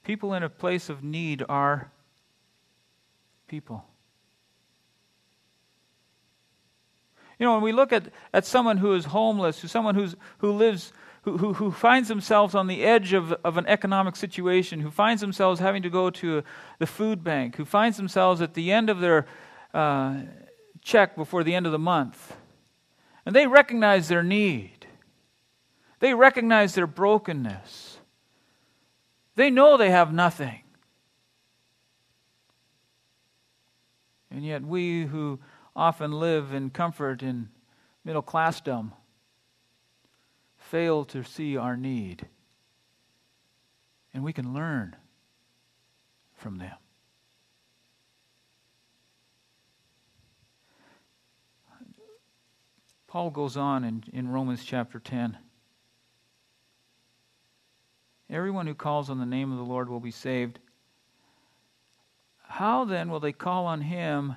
People 0.04 0.34
in 0.34 0.44
a 0.44 0.50
place 0.50 0.90
of 0.90 1.02
need 1.02 1.44
are 1.48 1.92
people. 3.48 3.86
You 7.40 7.46
know, 7.46 7.54
when 7.54 7.64
we 7.64 7.72
look 7.72 7.92
at, 7.92 8.06
at 8.34 8.46
someone 8.46 8.78
who 8.78 8.94
is 8.94 9.06
homeless, 9.06 9.60
who 9.60 9.68
someone 9.68 9.96
who's, 9.96 10.16
who 10.38 10.52
lives, 10.52 10.94
who, 11.24 11.38
who, 11.38 11.54
who 11.54 11.72
finds 11.72 12.08
themselves 12.08 12.56
on 12.56 12.68
the 12.68 12.84
edge 12.84 13.12
of, 13.14 13.34
of 13.44 13.58
an 13.58 13.66
economic 13.68 14.16
situation, 14.16 14.80
who 14.80 14.90
finds 14.90 15.22
themselves 15.22 15.60
having 15.60 15.82
to 15.82 15.90
go 15.90 16.10
to 16.10 16.44
the 16.80 16.88
food 16.88 17.24
bank, 17.24 17.58
who 17.58 17.66
finds 17.66 17.98
themselves 17.98 18.42
at 18.42 18.54
the 18.54 18.72
end 18.72 18.90
of 18.90 19.00
their 19.00 19.26
uh, 19.74 20.22
check 20.82 21.16
before 21.16 21.44
the 21.44 21.54
end 21.54 21.66
of 21.66 21.74
the 21.74 21.80
month. 21.80 22.38
And 23.26 23.36
they 23.36 23.48
recognize 23.48 24.08
their 24.08 24.24
need, 24.24 24.88
they 26.00 26.14
recognize 26.14 26.76
their 26.76 26.88
brokenness. 26.88 28.00
They 29.36 29.50
know 29.50 29.76
they 29.76 29.92
have 29.92 30.14
nothing. 30.14 30.62
And 34.36 34.44
yet, 34.44 34.64
we 34.64 35.06
who 35.06 35.40
often 35.78 36.12
live 36.12 36.54
in 36.54 36.70
comfort 36.70 37.24
in 37.24 37.48
middle 38.04 38.22
classdom 38.22 38.92
fail 40.58 41.06
to 41.06 41.24
see 41.24 41.56
our 41.56 41.78
need. 41.78 42.28
And 44.14 44.26
we 44.26 44.34
can 44.34 44.54
learn 44.54 44.98
from 46.34 46.58
them. 46.58 46.76
Paul 53.08 53.30
goes 53.30 53.56
on 53.56 53.86
in, 53.86 54.04
in 54.12 54.28
Romans 54.28 54.66
chapter 54.66 55.00
10. 55.00 55.38
Everyone 58.30 58.68
who 58.68 58.76
calls 58.76 59.10
on 59.10 59.18
the 59.18 59.26
name 59.26 59.54
of 59.54 59.58
the 59.58 59.64
Lord 59.64 59.88
will 59.88 60.02
be 60.02 60.12
saved. 60.12 60.60
How 62.56 62.86
then 62.86 63.10
will 63.10 63.20
they 63.20 63.34
call 63.34 63.66
on 63.66 63.82
him 63.82 64.36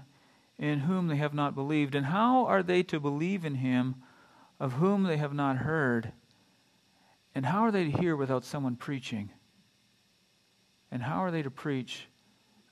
in 0.58 0.80
whom 0.80 1.08
they 1.08 1.16
have 1.16 1.34
not 1.34 1.54
believed? 1.54 1.94
And 1.94 2.06
how 2.06 2.46
are 2.46 2.62
they 2.62 2.82
to 2.84 2.98
believe 2.98 3.44
in 3.44 3.56
him 3.56 3.96
of 4.58 4.74
whom 4.74 5.04
they 5.04 5.16
have 5.16 5.34
not 5.34 5.58
heard? 5.58 6.12
And 7.34 7.46
how 7.46 7.62
are 7.62 7.70
they 7.70 7.84
to 7.90 7.98
hear 7.98 8.16
without 8.16 8.44
someone 8.44 8.76
preaching? 8.76 9.30
And 10.90 11.02
how 11.02 11.22
are 11.22 11.30
they 11.30 11.42
to 11.42 11.50
preach 11.50 12.08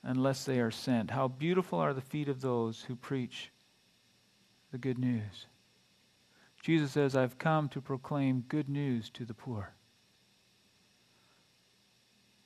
unless 0.03 0.43
they 0.43 0.59
are 0.59 0.71
sent? 0.71 1.11
How 1.11 1.27
beautiful 1.27 1.79
are 1.79 1.93
the 1.93 2.01
feet 2.01 2.27
of 2.27 2.41
those 2.41 2.81
who 2.81 2.95
preach 2.95 3.51
the 4.71 4.77
good 4.77 4.99
news. 4.99 5.47
Jesus 6.61 6.91
says, 6.91 7.15
I've 7.15 7.37
come 7.37 7.69
to 7.69 7.81
proclaim 7.81 8.43
good 8.47 8.67
news 8.67 9.09
to 9.11 9.25
the 9.25 9.33
poor. 9.33 9.73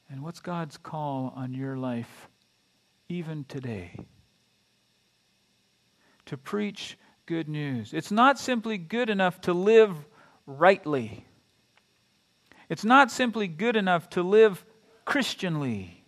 And 0.10 0.22
what's 0.22 0.40
God's 0.40 0.78
call 0.78 1.34
on 1.36 1.54
your 1.54 1.78
life, 1.78 2.30
even 3.12 3.44
today? 3.44 4.08
To 6.28 6.38
preach 6.38 6.98
good 7.26 7.50
news. 7.50 7.94
It's 7.94 8.12
not 8.12 8.40
simply 8.40 8.78
good 8.78 9.10
enough 9.10 9.42
to 9.42 9.54
live 9.54 9.96
rightly, 10.46 11.26
it's 12.70 12.86
not 12.86 13.12
simply 13.12 13.48
good 13.48 13.76
enough 13.76 14.10
to 14.12 14.24
live 14.24 14.66
Christianly. 15.04 16.01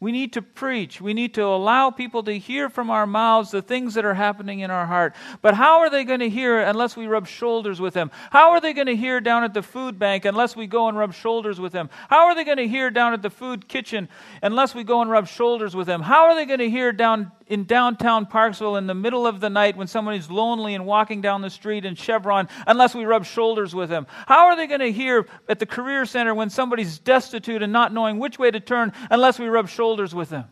We 0.00 0.12
need 0.12 0.32
to 0.34 0.42
preach. 0.42 1.00
We 1.00 1.14
need 1.14 1.34
to 1.34 1.44
allow 1.44 1.90
people 1.90 2.24
to 2.24 2.38
hear 2.38 2.68
from 2.68 2.90
our 2.90 3.06
mouths 3.06 3.52
the 3.52 3.62
things 3.62 3.94
that 3.94 4.04
are 4.04 4.14
happening 4.14 4.60
in 4.60 4.70
our 4.70 4.86
heart. 4.86 5.14
But 5.40 5.54
how 5.54 5.80
are 5.80 5.90
they 5.90 6.04
going 6.04 6.20
to 6.20 6.28
hear 6.28 6.60
unless 6.60 6.96
we 6.96 7.06
rub 7.06 7.26
shoulders 7.26 7.80
with 7.80 7.94
them? 7.94 8.10
How 8.30 8.50
are 8.50 8.60
they 8.60 8.72
going 8.72 8.88
to 8.88 8.96
hear 8.96 9.20
down 9.20 9.44
at 9.44 9.54
the 9.54 9.62
food 9.62 9.98
bank 9.98 10.24
unless 10.24 10.56
we 10.56 10.66
go 10.66 10.88
and 10.88 10.98
rub 10.98 11.14
shoulders 11.14 11.60
with 11.60 11.72
them? 11.72 11.88
How 12.08 12.26
are 12.26 12.34
they 12.34 12.44
going 12.44 12.58
to 12.58 12.68
hear 12.68 12.90
down 12.90 13.12
at 13.12 13.22
the 13.22 13.30
food 13.30 13.68
kitchen 13.68 14.08
unless 14.42 14.74
we 14.74 14.84
go 14.84 15.00
and 15.00 15.10
rub 15.10 15.28
shoulders 15.28 15.76
with 15.76 15.86
them? 15.86 16.02
How 16.02 16.24
are 16.24 16.34
they 16.34 16.44
going 16.44 16.58
to 16.58 16.70
hear 16.70 16.92
down 16.92 17.30
in 17.46 17.64
downtown 17.64 18.24
Parksville 18.24 18.78
in 18.78 18.86
the 18.86 18.94
middle 18.94 19.26
of 19.26 19.38
the 19.38 19.50
night 19.50 19.76
when 19.76 19.86
someone 19.86 20.14
is 20.14 20.30
lonely 20.30 20.74
and 20.74 20.86
walking 20.86 21.20
down 21.20 21.42
the 21.42 21.50
street 21.50 21.84
in 21.84 21.94
Chevron 21.94 22.48
unless 22.66 22.94
we 22.94 23.04
rub 23.04 23.24
shoulders 23.24 23.74
with 23.74 23.90
them? 23.90 24.06
How 24.26 24.46
are 24.46 24.56
they 24.56 24.66
going 24.66 24.80
to 24.80 24.92
hear 24.92 25.26
at 25.48 25.58
the 25.58 25.66
career 25.66 26.04
center 26.04 26.34
when 26.34 26.50
somebody's 26.50 26.98
destitute 26.98 27.62
and 27.62 27.72
not 27.72 27.92
knowing 27.92 28.18
which 28.18 28.38
way 28.38 28.50
to 28.50 28.60
turn 28.60 28.92
unless 29.10 29.38
we 29.38 29.46
rub 29.46 29.68
shoulders 29.68 29.83
with 30.14 30.30
them? 30.30 30.46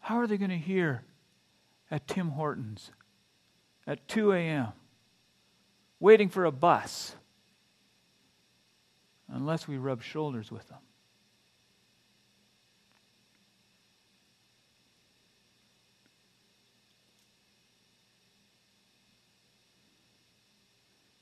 How 0.00 0.18
are 0.18 0.26
they 0.26 0.36
going 0.36 0.50
to 0.50 0.58
hear 0.58 1.02
at 1.90 2.06
Tim 2.06 2.30
Hortons 2.30 2.90
at 3.86 4.06
2 4.08 4.32
a.m. 4.32 4.68
waiting 5.98 6.28
for 6.28 6.44
a 6.44 6.52
bus 6.52 7.16
unless 9.28 9.66
we 9.66 9.78
rub 9.78 10.02
shoulders 10.02 10.52
with 10.52 10.68
them? 10.68 10.78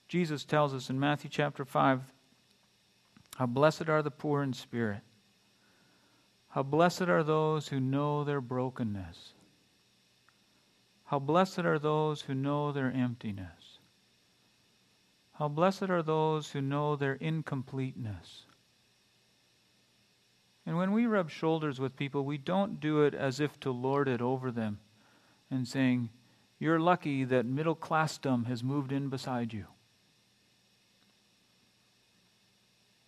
Jesus 0.09 0.45
tells 0.45 0.75
us 0.75 0.90
in 0.90 1.01
Matthew 1.01 1.31
chapter 1.31 1.64
5 1.64 2.01
how 3.37 3.47
blessed 3.47 3.88
are 3.88 4.03
the 4.03 4.11
poor 4.11 4.43
in 4.43 4.53
spirit. 4.53 5.01
How 6.55 6.62
blessed 6.62 7.09
are 7.09 7.25
those 7.25 7.67
who 7.67 7.81
know 7.81 8.23
their 8.23 8.40
brokenness. 8.40 9.33
How 11.07 11.19
blessed 11.19 11.59
are 11.59 11.81
those 11.81 12.21
who 12.23 12.33
know 12.33 12.71
their 12.71 12.93
emptiness. 12.93 13.81
How 15.33 15.49
blessed 15.49 15.90
are 15.90 16.05
those 16.05 16.53
who 16.53 16.61
know 16.61 16.95
their 16.95 17.14
incompleteness. 17.14 18.45
And 20.64 20.77
when 20.77 20.93
we 20.93 21.07
rub 21.07 21.29
shoulders 21.29 21.81
with 21.81 21.97
people, 21.97 22.25
we 22.25 22.38
don't 22.38 22.79
do 22.79 23.03
it 23.03 23.14
as 23.14 23.40
if 23.40 23.59
to 23.59 23.73
lord 23.73 24.07
it 24.07 24.21
over 24.21 24.53
them 24.53 24.79
and 25.51 25.67
saying, 25.67 26.11
You're 26.61 26.79
lucky 26.79 27.25
that 27.25 27.47
middle 27.47 27.75
classdom 27.75 28.47
has 28.47 28.62
moved 28.62 28.93
in 28.93 29.09
beside 29.09 29.53
you. 29.53 29.67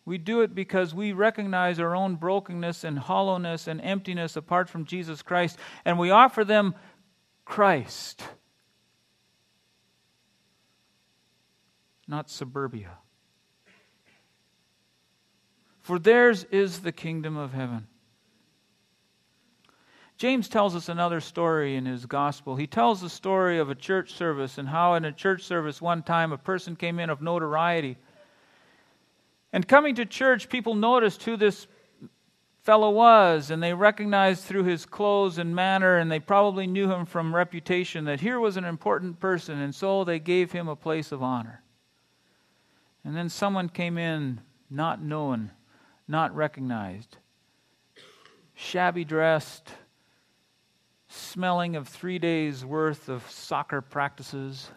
We 0.07 0.17
do 0.17 0.41
it 0.41 0.55
because 0.55 0.95
we 0.95 1.13
recognize 1.13 1.79
our 1.79 1.95
own 1.95 2.15
brokenness 2.15 2.85
and 2.85 2.99
hollowness 2.99 3.67
and 3.67 3.81
emptiness 3.83 4.37
apart 4.37 4.71
from 4.71 4.87
Jesus 4.87 5.21
Christ, 5.21 5.59
and 5.85 5.99
we 5.99 6.11
offer 6.11 6.45
them 6.45 6.75
Christ. 7.45 8.23
not 12.07 12.31
suburbia. 12.31 12.99
For 15.81 15.99
theirs 15.99 16.45
is 16.45 16.81
the 16.81 16.93
kingdom 16.93 17.37
of 17.37 17.53
heaven. 17.53 17.87
James 20.17 20.49
tells 20.49 20.75
us 20.75 20.89
another 20.89 21.21
story 21.21 21.77
in 21.77 21.85
his 21.85 22.07
gospel. 22.07 22.57
He 22.57 22.67
tells 22.67 23.01
the 23.01 23.11
story 23.11 23.59
of 23.59 23.69
a 23.69 23.75
church 23.75 24.15
service 24.15 24.57
and 24.57 24.69
how 24.69 24.95
in 24.95 25.05
a 25.05 25.13
church 25.13 25.43
service 25.43 25.81
one 25.81 26.03
time 26.03 26.33
a 26.33 26.39
person 26.39 26.75
came 26.75 26.99
in 26.99 27.11
of 27.11 27.21
notoriety. 27.21 27.99
And 29.53 29.67
coming 29.67 29.95
to 29.97 30.05
church, 30.05 30.49
people 30.49 30.75
noticed 30.75 31.23
who 31.23 31.37
this 31.37 31.67
fellow 32.63 32.91
was, 32.91 33.51
and 33.51 33.63
they 33.63 33.73
recognized 33.73 34.45
through 34.45 34.65
his 34.65 34.85
clothes 34.85 35.39
and 35.39 35.55
manner, 35.55 35.99
and 35.99 36.11
they 36.11 36.19
probably 36.19 36.67
knew 36.67 36.91
him 36.91 37.07
from 37.07 37.35
reputation 37.35 38.05
that 38.07 38.21
here 38.21 38.41
was 38.41 38.57
an 38.57 38.65
important 38.65 39.21
person, 39.21 39.61
and 39.61 39.73
so 39.73 40.03
they 40.03 40.19
gave 40.19 40.51
him 40.51 40.67
a 40.67 40.75
place 40.75 41.13
of 41.13 41.23
honor. 41.23 41.63
And 43.05 43.17
then 43.17 43.29
someone 43.29 43.69
came 43.69 43.97
in 43.97 44.41
not 44.69 45.01
known, 45.01 45.53
not 46.09 46.35
recognized, 46.35 47.19
shabby 48.55 49.05
dressed, 49.05 49.71
smelling 51.09 51.77
of 51.77 51.87
three 51.87 52.19
days' 52.19 52.65
worth 52.65 53.09
of 53.09 53.31
soccer 53.31 53.81
practices. 53.81 54.73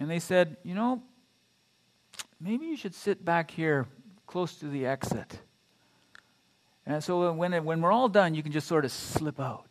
And 0.00 0.10
they 0.10 0.18
said, 0.18 0.56
You 0.62 0.74
know, 0.74 1.02
maybe 2.40 2.66
you 2.66 2.76
should 2.76 2.94
sit 2.94 3.24
back 3.24 3.50
here 3.50 3.86
close 4.26 4.56
to 4.56 4.68
the 4.68 4.86
exit. 4.86 5.40
And 6.86 7.04
so 7.04 7.32
when, 7.32 7.52
when 7.64 7.82
we're 7.82 7.92
all 7.92 8.08
done, 8.08 8.34
you 8.34 8.42
can 8.42 8.52
just 8.52 8.66
sort 8.66 8.84
of 8.84 8.92
slip 8.92 9.38
out. 9.38 9.66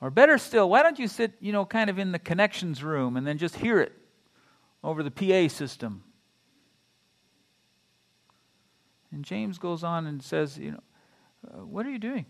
Or 0.00 0.10
better 0.10 0.38
still, 0.38 0.68
why 0.68 0.82
don't 0.82 0.98
you 0.98 1.08
sit, 1.08 1.32
you 1.40 1.52
know, 1.52 1.64
kind 1.64 1.90
of 1.90 1.98
in 1.98 2.12
the 2.12 2.18
connections 2.18 2.82
room 2.82 3.16
and 3.16 3.26
then 3.26 3.38
just 3.38 3.56
hear 3.56 3.80
it 3.80 3.92
over 4.82 5.02
the 5.02 5.10
PA 5.10 5.52
system? 5.52 6.04
And 9.12 9.24
James 9.24 9.58
goes 9.58 9.84
on 9.84 10.06
and 10.06 10.22
says, 10.22 10.58
you 10.58 10.72
know, 10.72 10.80
uh, 11.48 11.66
what 11.66 11.84
are 11.84 11.90
you 11.90 11.98
doing? 11.98 12.26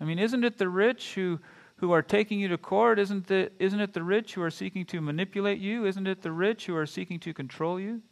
I 0.00 0.04
mean, 0.04 0.18
isn't 0.18 0.44
it 0.44 0.58
the 0.58 0.68
rich 0.68 1.14
who, 1.14 1.40
who 1.76 1.92
are 1.92 2.02
taking 2.02 2.40
you 2.40 2.48
to 2.48 2.58
court? 2.58 2.98
Isn't, 2.98 3.26
the, 3.26 3.50
isn't 3.58 3.80
it 3.80 3.92
the 3.92 4.02
rich 4.02 4.34
who 4.34 4.42
are 4.42 4.50
seeking 4.50 4.84
to 4.86 5.00
manipulate 5.00 5.58
you? 5.58 5.86
Isn't 5.86 6.06
it 6.06 6.22
the 6.22 6.32
rich 6.32 6.66
who 6.66 6.76
are 6.76 6.86
seeking 6.86 7.20
to 7.20 7.34
control 7.34 7.78
you? 7.78 8.02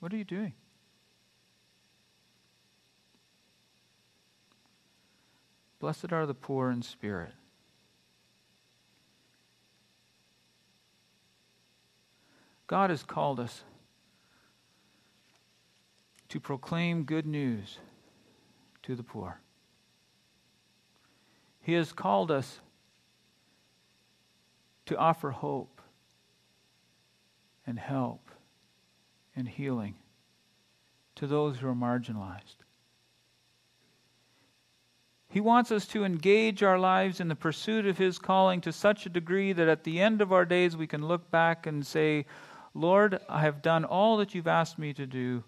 What 0.00 0.12
are 0.12 0.16
you 0.16 0.24
doing? 0.24 0.52
Blessed 5.78 6.12
are 6.12 6.26
the 6.26 6.34
poor 6.34 6.70
in 6.70 6.82
spirit. 6.82 7.32
God 12.66 12.90
has 12.90 13.02
called 13.02 13.40
us 13.40 13.64
to 16.28 16.38
proclaim 16.38 17.02
good 17.04 17.26
news 17.26 17.78
to 18.82 18.94
the 18.94 19.02
poor. 19.02 19.40
He 21.60 21.74
has 21.74 21.92
called 21.92 22.30
us 22.30 22.60
to 24.86 24.96
offer 24.96 25.30
hope 25.30 25.80
and 27.66 27.78
help 27.78 28.30
and 29.36 29.48
healing 29.48 29.94
to 31.14 31.26
those 31.26 31.58
who 31.58 31.68
are 31.68 31.74
marginalized. 31.74 32.56
He 35.28 35.40
wants 35.40 35.70
us 35.70 35.86
to 35.88 36.02
engage 36.02 36.64
our 36.64 36.78
lives 36.78 37.20
in 37.20 37.28
the 37.28 37.36
pursuit 37.36 37.86
of 37.86 37.98
His 37.98 38.18
calling 38.18 38.60
to 38.62 38.72
such 38.72 39.06
a 39.06 39.10
degree 39.10 39.52
that 39.52 39.68
at 39.68 39.84
the 39.84 40.00
end 40.00 40.20
of 40.20 40.32
our 40.32 40.44
days 40.44 40.76
we 40.76 40.88
can 40.88 41.06
look 41.06 41.30
back 41.30 41.68
and 41.68 41.86
say, 41.86 42.26
Lord, 42.74 43.20
I 43.28 43.42
have 43.42 43.62
done 43.62 43.84
all 43.84 44.16
that 44.16 44.34
you've 44.34 44.48
asked 44.48 44.76
me 44.76 44.92
to 44.94 45.06
do. 45.06 45.44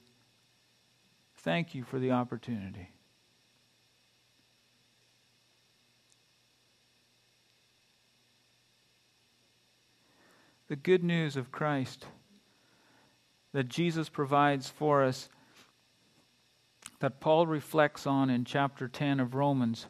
Thank 1.38 1.74
you 1.74 1.82
for 1.82 1.98
the 1.98 2.12
opportunity. 2.12 2.91
The 10.72 10.76
good 10.76 11.04
news 11.04 11.36
of 11.36 11.52
Christ 11.52 12.06
that 13.52 13.68
Jesus 13.68 14.08
provides 14.08 14.70
for 14.70 15.04
us, 15.04 15.28
that 17.00 17.20
Paul 17.20 17.46
reflects 17.46 18.06
on 18.06 18.30
in 18.30 18.46
chapter 18.46 18.88
10 18.88 19.20
of 19.20 19.34
Romans, 19.34 19.86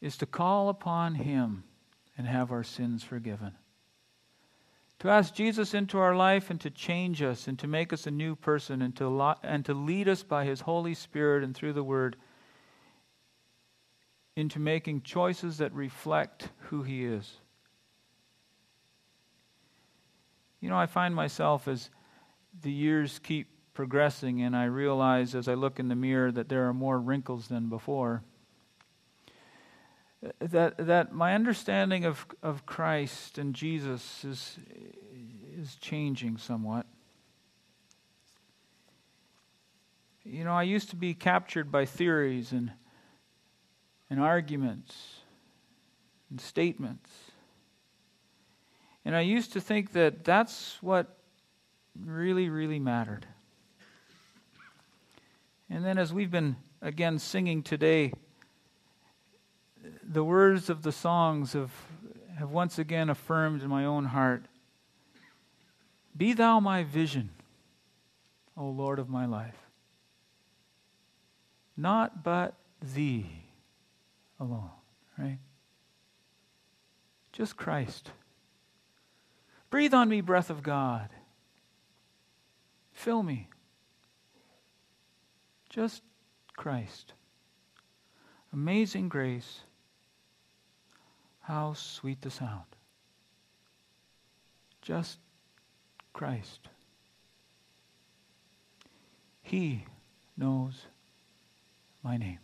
is 0.00 0.16
to 0.16 0.26
call 0.26 0.68
upon 0.68 1.14
Him 1.14 1.62
and 2.18 2.26
have 2.26 2.50
our 2.50 2.64
sins 2.64 3.04
forgiven. 3.04 3.52
To 4.98 5.10
ask 5.10 5.32
Jesus 5.32 5.74
into 5.74 5.98
our 5.98 6.16
life 6.16 6.50
and 6.50 6.60
to 6.62 6.70
change 6.70 7.22
us 7.22 7.46
and 7.46 7.56
to 7.60 7.68
make 7.68 7.92
us 7.92 8.08
a 8.08 8.10
new 8.10 8.34
person 8.34 8.82
and 8.82 8.96
to, 8.96 9.08
lo- 9.08 9.38
and 9.44 9.64
to 9.66 9.74
lead 9.74 10.08
us 10.08 10.24
by 10.24 10.44
His 10.44 10.62
Holy 10.62 10.94
Spirit 10.94 11.44
and 11.44 11.54
through 11.54 11.74
the 11.74 11.84
Word 11.84 12.16
into 14.34 14.58
making 14.58 15.02
choices 15.02 15.58
that 15.58 15.72
reflect 15.72 16.48
who 16.62 16.82
He 16.82 17.04
is. 17.04 17.38
You 20.66 20.70
know, 20.70 20.78
I 20.78 20.86
find 20.86 21.14
myself 21.14 21.68
as 21.68 21.90
the 22.60 22.72
years 22.72 23.20
keep 23.20 23.46
progressing 23.72 24.42
and 24.42 24.56
I 24.56 24.64
realize 24.64 25.36
as 25.36 25.46
I 25.46 25.54
look 25.54 25.78
in 25.78 25.86
the 25.86 25.94
mirror 25.94 26.32
that 26.32 26.48
there 26.48 26.66
are 26.66 26.74
more 26.74 26.98
wrinkles 26.98 27.46
than 27.46 27.68
before. 27.68 28.24
That, 30.40 30.76
that 30.78 31.14
my 31.14 31.36
understanding 31.36 32.04
of, 32.04 32.26
of 32.42 32.66
Christ 32.66 33.38
and 33.38 33.54
Jesus 33.54 34.24
is, 34.24 34.58
is 35.56 35.76
changing 35.76 36.36
somewhat. 36.38 36.86
You 40.24 40.42
know, 40.42 40.52
I 40.52 40.64
used 40.64 40.90
to 40.90 40.96
be 40.96 41.14
captured 41.14 41.70
by 41.70 41.84
theories 41.84 42.50
and, 42.50 42.72
and 44.10 44.18
arguments 44.18 45.20
and 46.28 46.40
statements. 46.40 47.08
And 49.06 49.14
I 49.14 49.20
used 49.20 49.52
to 49.52 49.60
think 49.60 49.92
that 49.92 50.24
that's 50.24 50.78
what 50.80 51.16
really, 52.04 52.48
really 52.48 52.80
mattered. 52.80 53.24
And 55.70 55.84
then, 55.84 55.96
as 55.96 56.12
we've 56.12 56.30
been 56.30 56.56
again 56.82 57.20
singing 57.20 57.62
today, 57.62 58.12
the 60.02 60.24
words 60.24 60.68
of 60.68 60.82
the 60.82 60.90
songs 60.90 61.52
have, 61.52 61.70
have 62.36 62.50
once 62.50 62.80
again 62.80 63.08
affirmed 63.08 63.62
in 63.62 63.68
my 63.68 63.84
own 63.84 64.06
heart 64.06 64.46
Be 66.16 66.32
thou 66.32 66.58
my 66.58 66.82
vision, 66.82 67.30
O 68.56 68.66
Lord 68.66 68.98
of 68.98 69.08
my 69.08 69.26
life. 69.26 69.54
Not 71.76 72.24
but 72.24 72.54
thee 72.82 73.44
alone, 74.40 74.70
right? 75.16 75.38
Just 77.32 77.56
Christ. 77.56 78.10
Breathe 79.76 79.92
on 79.92 80.08
me, 80.08 80.22
breath 80.22 80.48
of 80.48 80.62
God. 80.62 81.10
Fill 82.94 83.22
me. 83.22 83.50
Just 85.68 86.00
Christ. 86.56 87.12
Amazing 88.54 89.10
grace. 89.10 89.60
How 91.40 91.74
sweet 91.74 92.22
the 92.22 92.30
sound. 92.30 92.64
Just 94.80 95.18
Christ. 96.14 96.70
He 99.42 99.84
knows 100.38 100.86
my 102.02 102.16
name. 102.16 102.38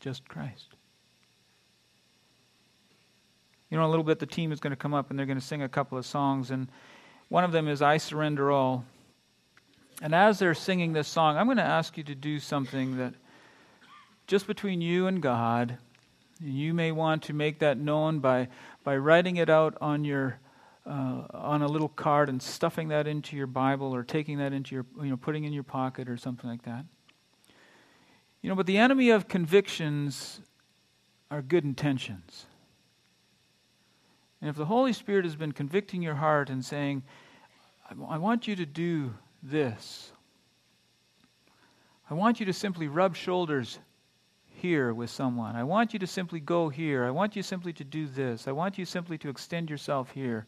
Just 0.00 0.26
Christ. 0.26 0.77
You 3.70 3.76
know, 3.78 3.86
a 3.86 3.90
little 3.90 4.04
bit, 4.04 4.18
the 4.18 4.26
team 4.26 4.52
is 4.52 4.60
going 4.60 4.70
to 4.70 4.76
come 4.76 4.94
up 4.94 5.10
and 5.10 5.18
they're 5.18 5.26
going 5.26 5.38
to 5.38 5.44
sing 5.44 5.62
a 5.62 5.68
couple 5.68 5.98
of 5.98 6.06
songs. 6.06 6.50
And 6.50 6.68
one 7.28 7.44
of 7.44 7.52
them 7.52 7.68
is 7.68 7.82
I 7.82 7.98
Surrender 7.98 8.50
All. 8.50 8.84
And 10.00 10.14
as 10.14 10.38
they're 10.38 10.54
singing 10.54 10.92
this 10.92 11.08
song, 11.08 11.36
I'm 11.36 11.46
going 11.46 11.56
to 11.58 11.62
ask 11.62 11.96
you 11.98 12.04
to 12.04 12.14
do 12.14 12.38
something 12.38 12.98
that 12.98 13.14
just 14.26 14.46
between 14.46 14.80
you 14.80 15.06
and 15.06 15.20
God, 15.20 15.76
you 16.40 16.72
may 16.72 16.92
want 16.92 17.24
to 17.24 17.32
make 17.32 17.58
that 17.58 17.78
known 17.78 18.20
by, 18.20 18.48
by 18.84 18.96
writing 18.96 19.36
it 19.36 19.50
out 19.50 19.76
on 19.80 20.04
your 20.04 20.38
uh, 20.88 21.26
on 21.34 21.60
a 21.60 21.66
little 21.66 21.88
card 21.88 22.30
and 22.30 22.42
stuffing 22.42 22.88
that 22.88 23.06
into 23.06 23.36
your 23.36 23.46
Bible 23.46 23.94
or 23.94 24.02
taking 24.02 24.38
that 24.38 24.54
into 24.54 24.74
your 24.74 24.86
you 25.02 25.10
know 25.10 25.16
putting 25.16 25.44
in 25.44 25.52
your 25.52 25.62
pocket 25.62 26.08
or 26.08 26.16
something 26.16 26.48
like 26.48 26.62
that. 26.62 26.84
You 28.40 28.48
know, 28.48 28.54
but 28.54 28.66
the 28.66 28.78
enemy 28.78 29.10
of 29.10 29.28
convictions 29.28 30.40
are 31.30 31.42
good 31.42 31.64
intentions. 31.64 32.46
And 34.40 34.48
if 34.48 34.56
the 34.56 34.64
Holy 34.64 34.92
Spirit 34.92 35.24
has 35.24 35.36
been 35.36 35.52
convicting 35.52 36.02
your 36.02 36.14
heart 36.14 36.50
and 36.50 36.64
saying, 36.64 37.02
I 38.08 38.18
want 38.18 38.46
you 38.46 38.54
to 38.56 38.66
do 38.66 39.14
this, 39.42 40.12
I 42.10 42.14
want 42.14 42.40
you 42.40 42.46
to 42.46 42.52
simply 42.52 42.88
rub 42.88 43.16
shoulders 43.16 43.78
here 44.46 44.92
with 44.92 45.10
someone. 45.10 45.56
I 45.56 45.64
want 45.64 45.92
you 45.92 45.98
to 46.00 46.06
simply 46.06 46.40
go 46.40 46.68
here. 46.68 47.04
I 47.04 47.10
want 47.10 47.36
you 47.36 47.42
simply 47.42 47.72
to 47.74 47.84
do 47.84 48.06
this. 48.06 48.48
I 48.48 48.52
want 48.52 48.78
you 48.78 48.84
simply 48.84 49.18
to 49.18 49.28
extend 49.28 49.70
yourself 49.70 50.10
here. 50.10 50.46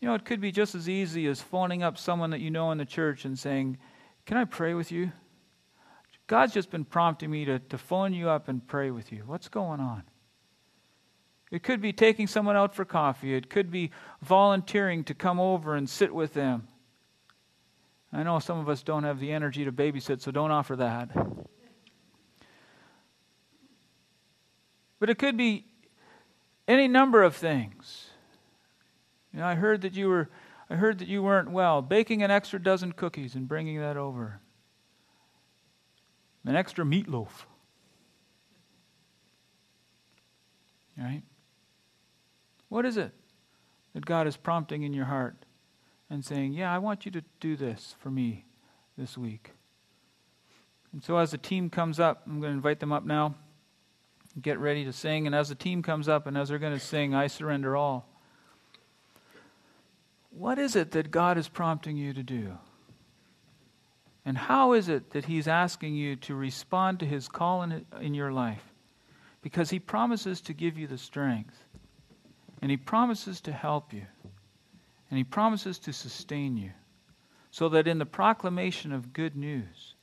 You 0.00 0.08
know, 0.08 0.14
it 0.14 0.24
could 0.24 0.40
be 0.40 0.52
just 0.52 0.74
as 0.74 0.88
easy 0.88 1.26
as 1.26 1.40
phoning 1.40 1.82
up 1.82 1.98
someone 1.98 2.30
that 2.30 2.40
you 2.40 2.50
know 2.50 2.70
in 2.70 2.78
the 2.78 2.84
church 2.84 3.24
and 3.24 3.38
saying, 3.38 3.78
Can 4.26 4.36
I 4.36 4.44
pray 4.44 4.74
with 4.74 4.92
you? 4.92 5.12
God's 6.26 6.52
just 6.52 6.70
been 6.70 6.84
prompting 6.84 7.30
me 7.30 7.44
to, 7.44 7.58
to 7.58 7.78
phone 7.78 8.12
you 8.12 8.28
up 8.28 8.48
and 8.48 8.66
pray 8.66 8.90
with 8.90 9.12
you. 9.12 9.22
What's 9.26 9.48
going 9.48 9.80
on? 9.80 10.02
It 11.50 11.62
could 11.62 11.80
be 11.80 11.92
taking 11.92 12.26
someone 12.26 12.56
out 12.56 12.74
for 12.74 12.84
coffee. 12.84 13.34
It 13.34 13.48
could 13.48 13.70
be 13.70 13.90
volunteering 14.20 15.04
to 15.04 15.14
come 15.14 15.38
over 15.38 15.76
and 15.76 15.88
sit 15.88 16.14
with 16.14 16.34
them. 16.34 16.66
I 18.12 18.22
know 18.22 18.38
some 18.38 18.58
of 18.58 18.68
us 18.68 18.82
don't 18.82 19.04
have 19.04 19.20
the 19.20 19.32
energy 19.32 19.64
to 19.64 19.72
babysit, 19.72 20.20
so 20.20 20.30
don't 20.30 20.50
offer 20.50 20.76
that. 20.76 21.10
But 24.98 25.10
it 25.10 25.18
could 25.18 25.36
be 25.36 25.66
any 26.66 26.88
number 26.88 27.22
of 27.22 27.36
things. 27.36 28.10
You 29.32 29.40
know, 29.40 29.46
I 29.46 29.54
heard 29.54 29.82
that 29.82 29.94
you 29.94 30.08
were 30.08 30.30
I 30.68 30.74
heard 30.74 30.98
that 30.98 31.08
you 31.08 31.22
weren't 31.22 31.50
well. 31.50 31.80
Baking 31.80 32.22
an 32.22 32.30
extra 32.30 32.60
dozen 32.60 32.92
cookies 32.92 33.36
and 33.36 33.46
bringing 33.46 33.78
that 33.80 33.96
over. 33.96 34.40
An 36.44 36.56
extra 36.56 36.84
meatloaf. 36.84 37.28
Right? 40.98 41.22
What 42.68 42.84
is 42.84 42.96
it 42.96 43.12
that 43.94 44.04
God 44.04 44.26
is 44.26 44.36
prompting 44.36 44.82
in 44.82 44.92
your 44.92 45.04
heart 45.06 45.36
and 46.10 46.24
saying, 46.24 46.52
Yeah, 46.52 46.72
I 46.72 46.78
want 46.78 47.04
you 47.04 47.12
to 47.12 47.22
do 47.40 47.56
this 47.56 47.94
for 48.00 48.10
me 48.10 48.44
this 48.96 49.16
week? 49.16 49.52
And 50.92 51.02
so 51.02 51.18
as 51.18 51.30
the 51.30 51.38
team 51.38 51.68
comes 51.68 52.00
up, 52.00 52.22
I'm 52.26 52.40
going 52.40 52.52
to 52.52 52.56
invite 52.56 52.80
them 52.80 52.92
up 52.92 53.04
now. 53.04 53.34
Get 54.40 54.58
ready 54.58 54.84
to 54.84 54.92
sing. 54.92 55.26
And 55.26 55.34
as 55.34 55.48
the 55.48 55.54
team 55.54 55.82
comes 55.82 56.08
up 56.08 56.26
and 56.26 56.36
as 56.36 56.48
they're 56.48 56.58
going 56.58 56.72
to 56.72 56.80
sing, 56.80 57.14
I 57.14 57.26
surrender 57.26 57.76
all. 57.76 58.08
What 60.30 60.58
is 60.58 60.76
it 60.76 60.90
that 60.90 61.10
God 61.10 61.38
is 61.38 61.48
prompting 61.48 61.96
you 61.96 62.12
to 62.12 62.22
do? 62.22 62.58
And 64.26 64.36
how 64.36 64.72
is 64.72 64.88
it 64.88 65.10
that 65.10 65.24
He's 65.24 65.48
asking 65.48 65.94
you 65.94 66.16
to 66.16 66.34
respond 66.34 67.00
to 67.00 67.06
His 67.06 67.28
call 67.28 67.62
in, 67.62 67.86
in 68.00 68.12
your 68.12 68.32
life? 68.32 68.62
Because 69.40 69.70
He 69.70 69.78
promises 69.78 70.40
to 70.42 70.52
give 70.52 70.76
you 70.76 70.86
the 70.86 70.98
strength, 70.98 71.62
and 72.62 72.70
He 72.70 72.76
promises 72.76 73.40
to 73.42 73.52
help 73.52 73.92
you, 73.92 74.06
and 75.10 75.18
He 75.18 75.24
promises 75.24 75.78
to 75.80 75.92
sustain 75.92 76.56
you, 76.56 76.72
so 77.50 77.68
that 77.70 77.86
in 77.86 77.98
the 77.98 78.06
proclamation 78.06 78.92
of 78.92 79.12
good 79.12 79.36
news, 79.36 79.94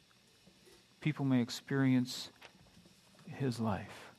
people 1.02 1.26
may 1.26 1.42
experience 1.42 2.30
His 3.28 3.60
life. 3.60 4.13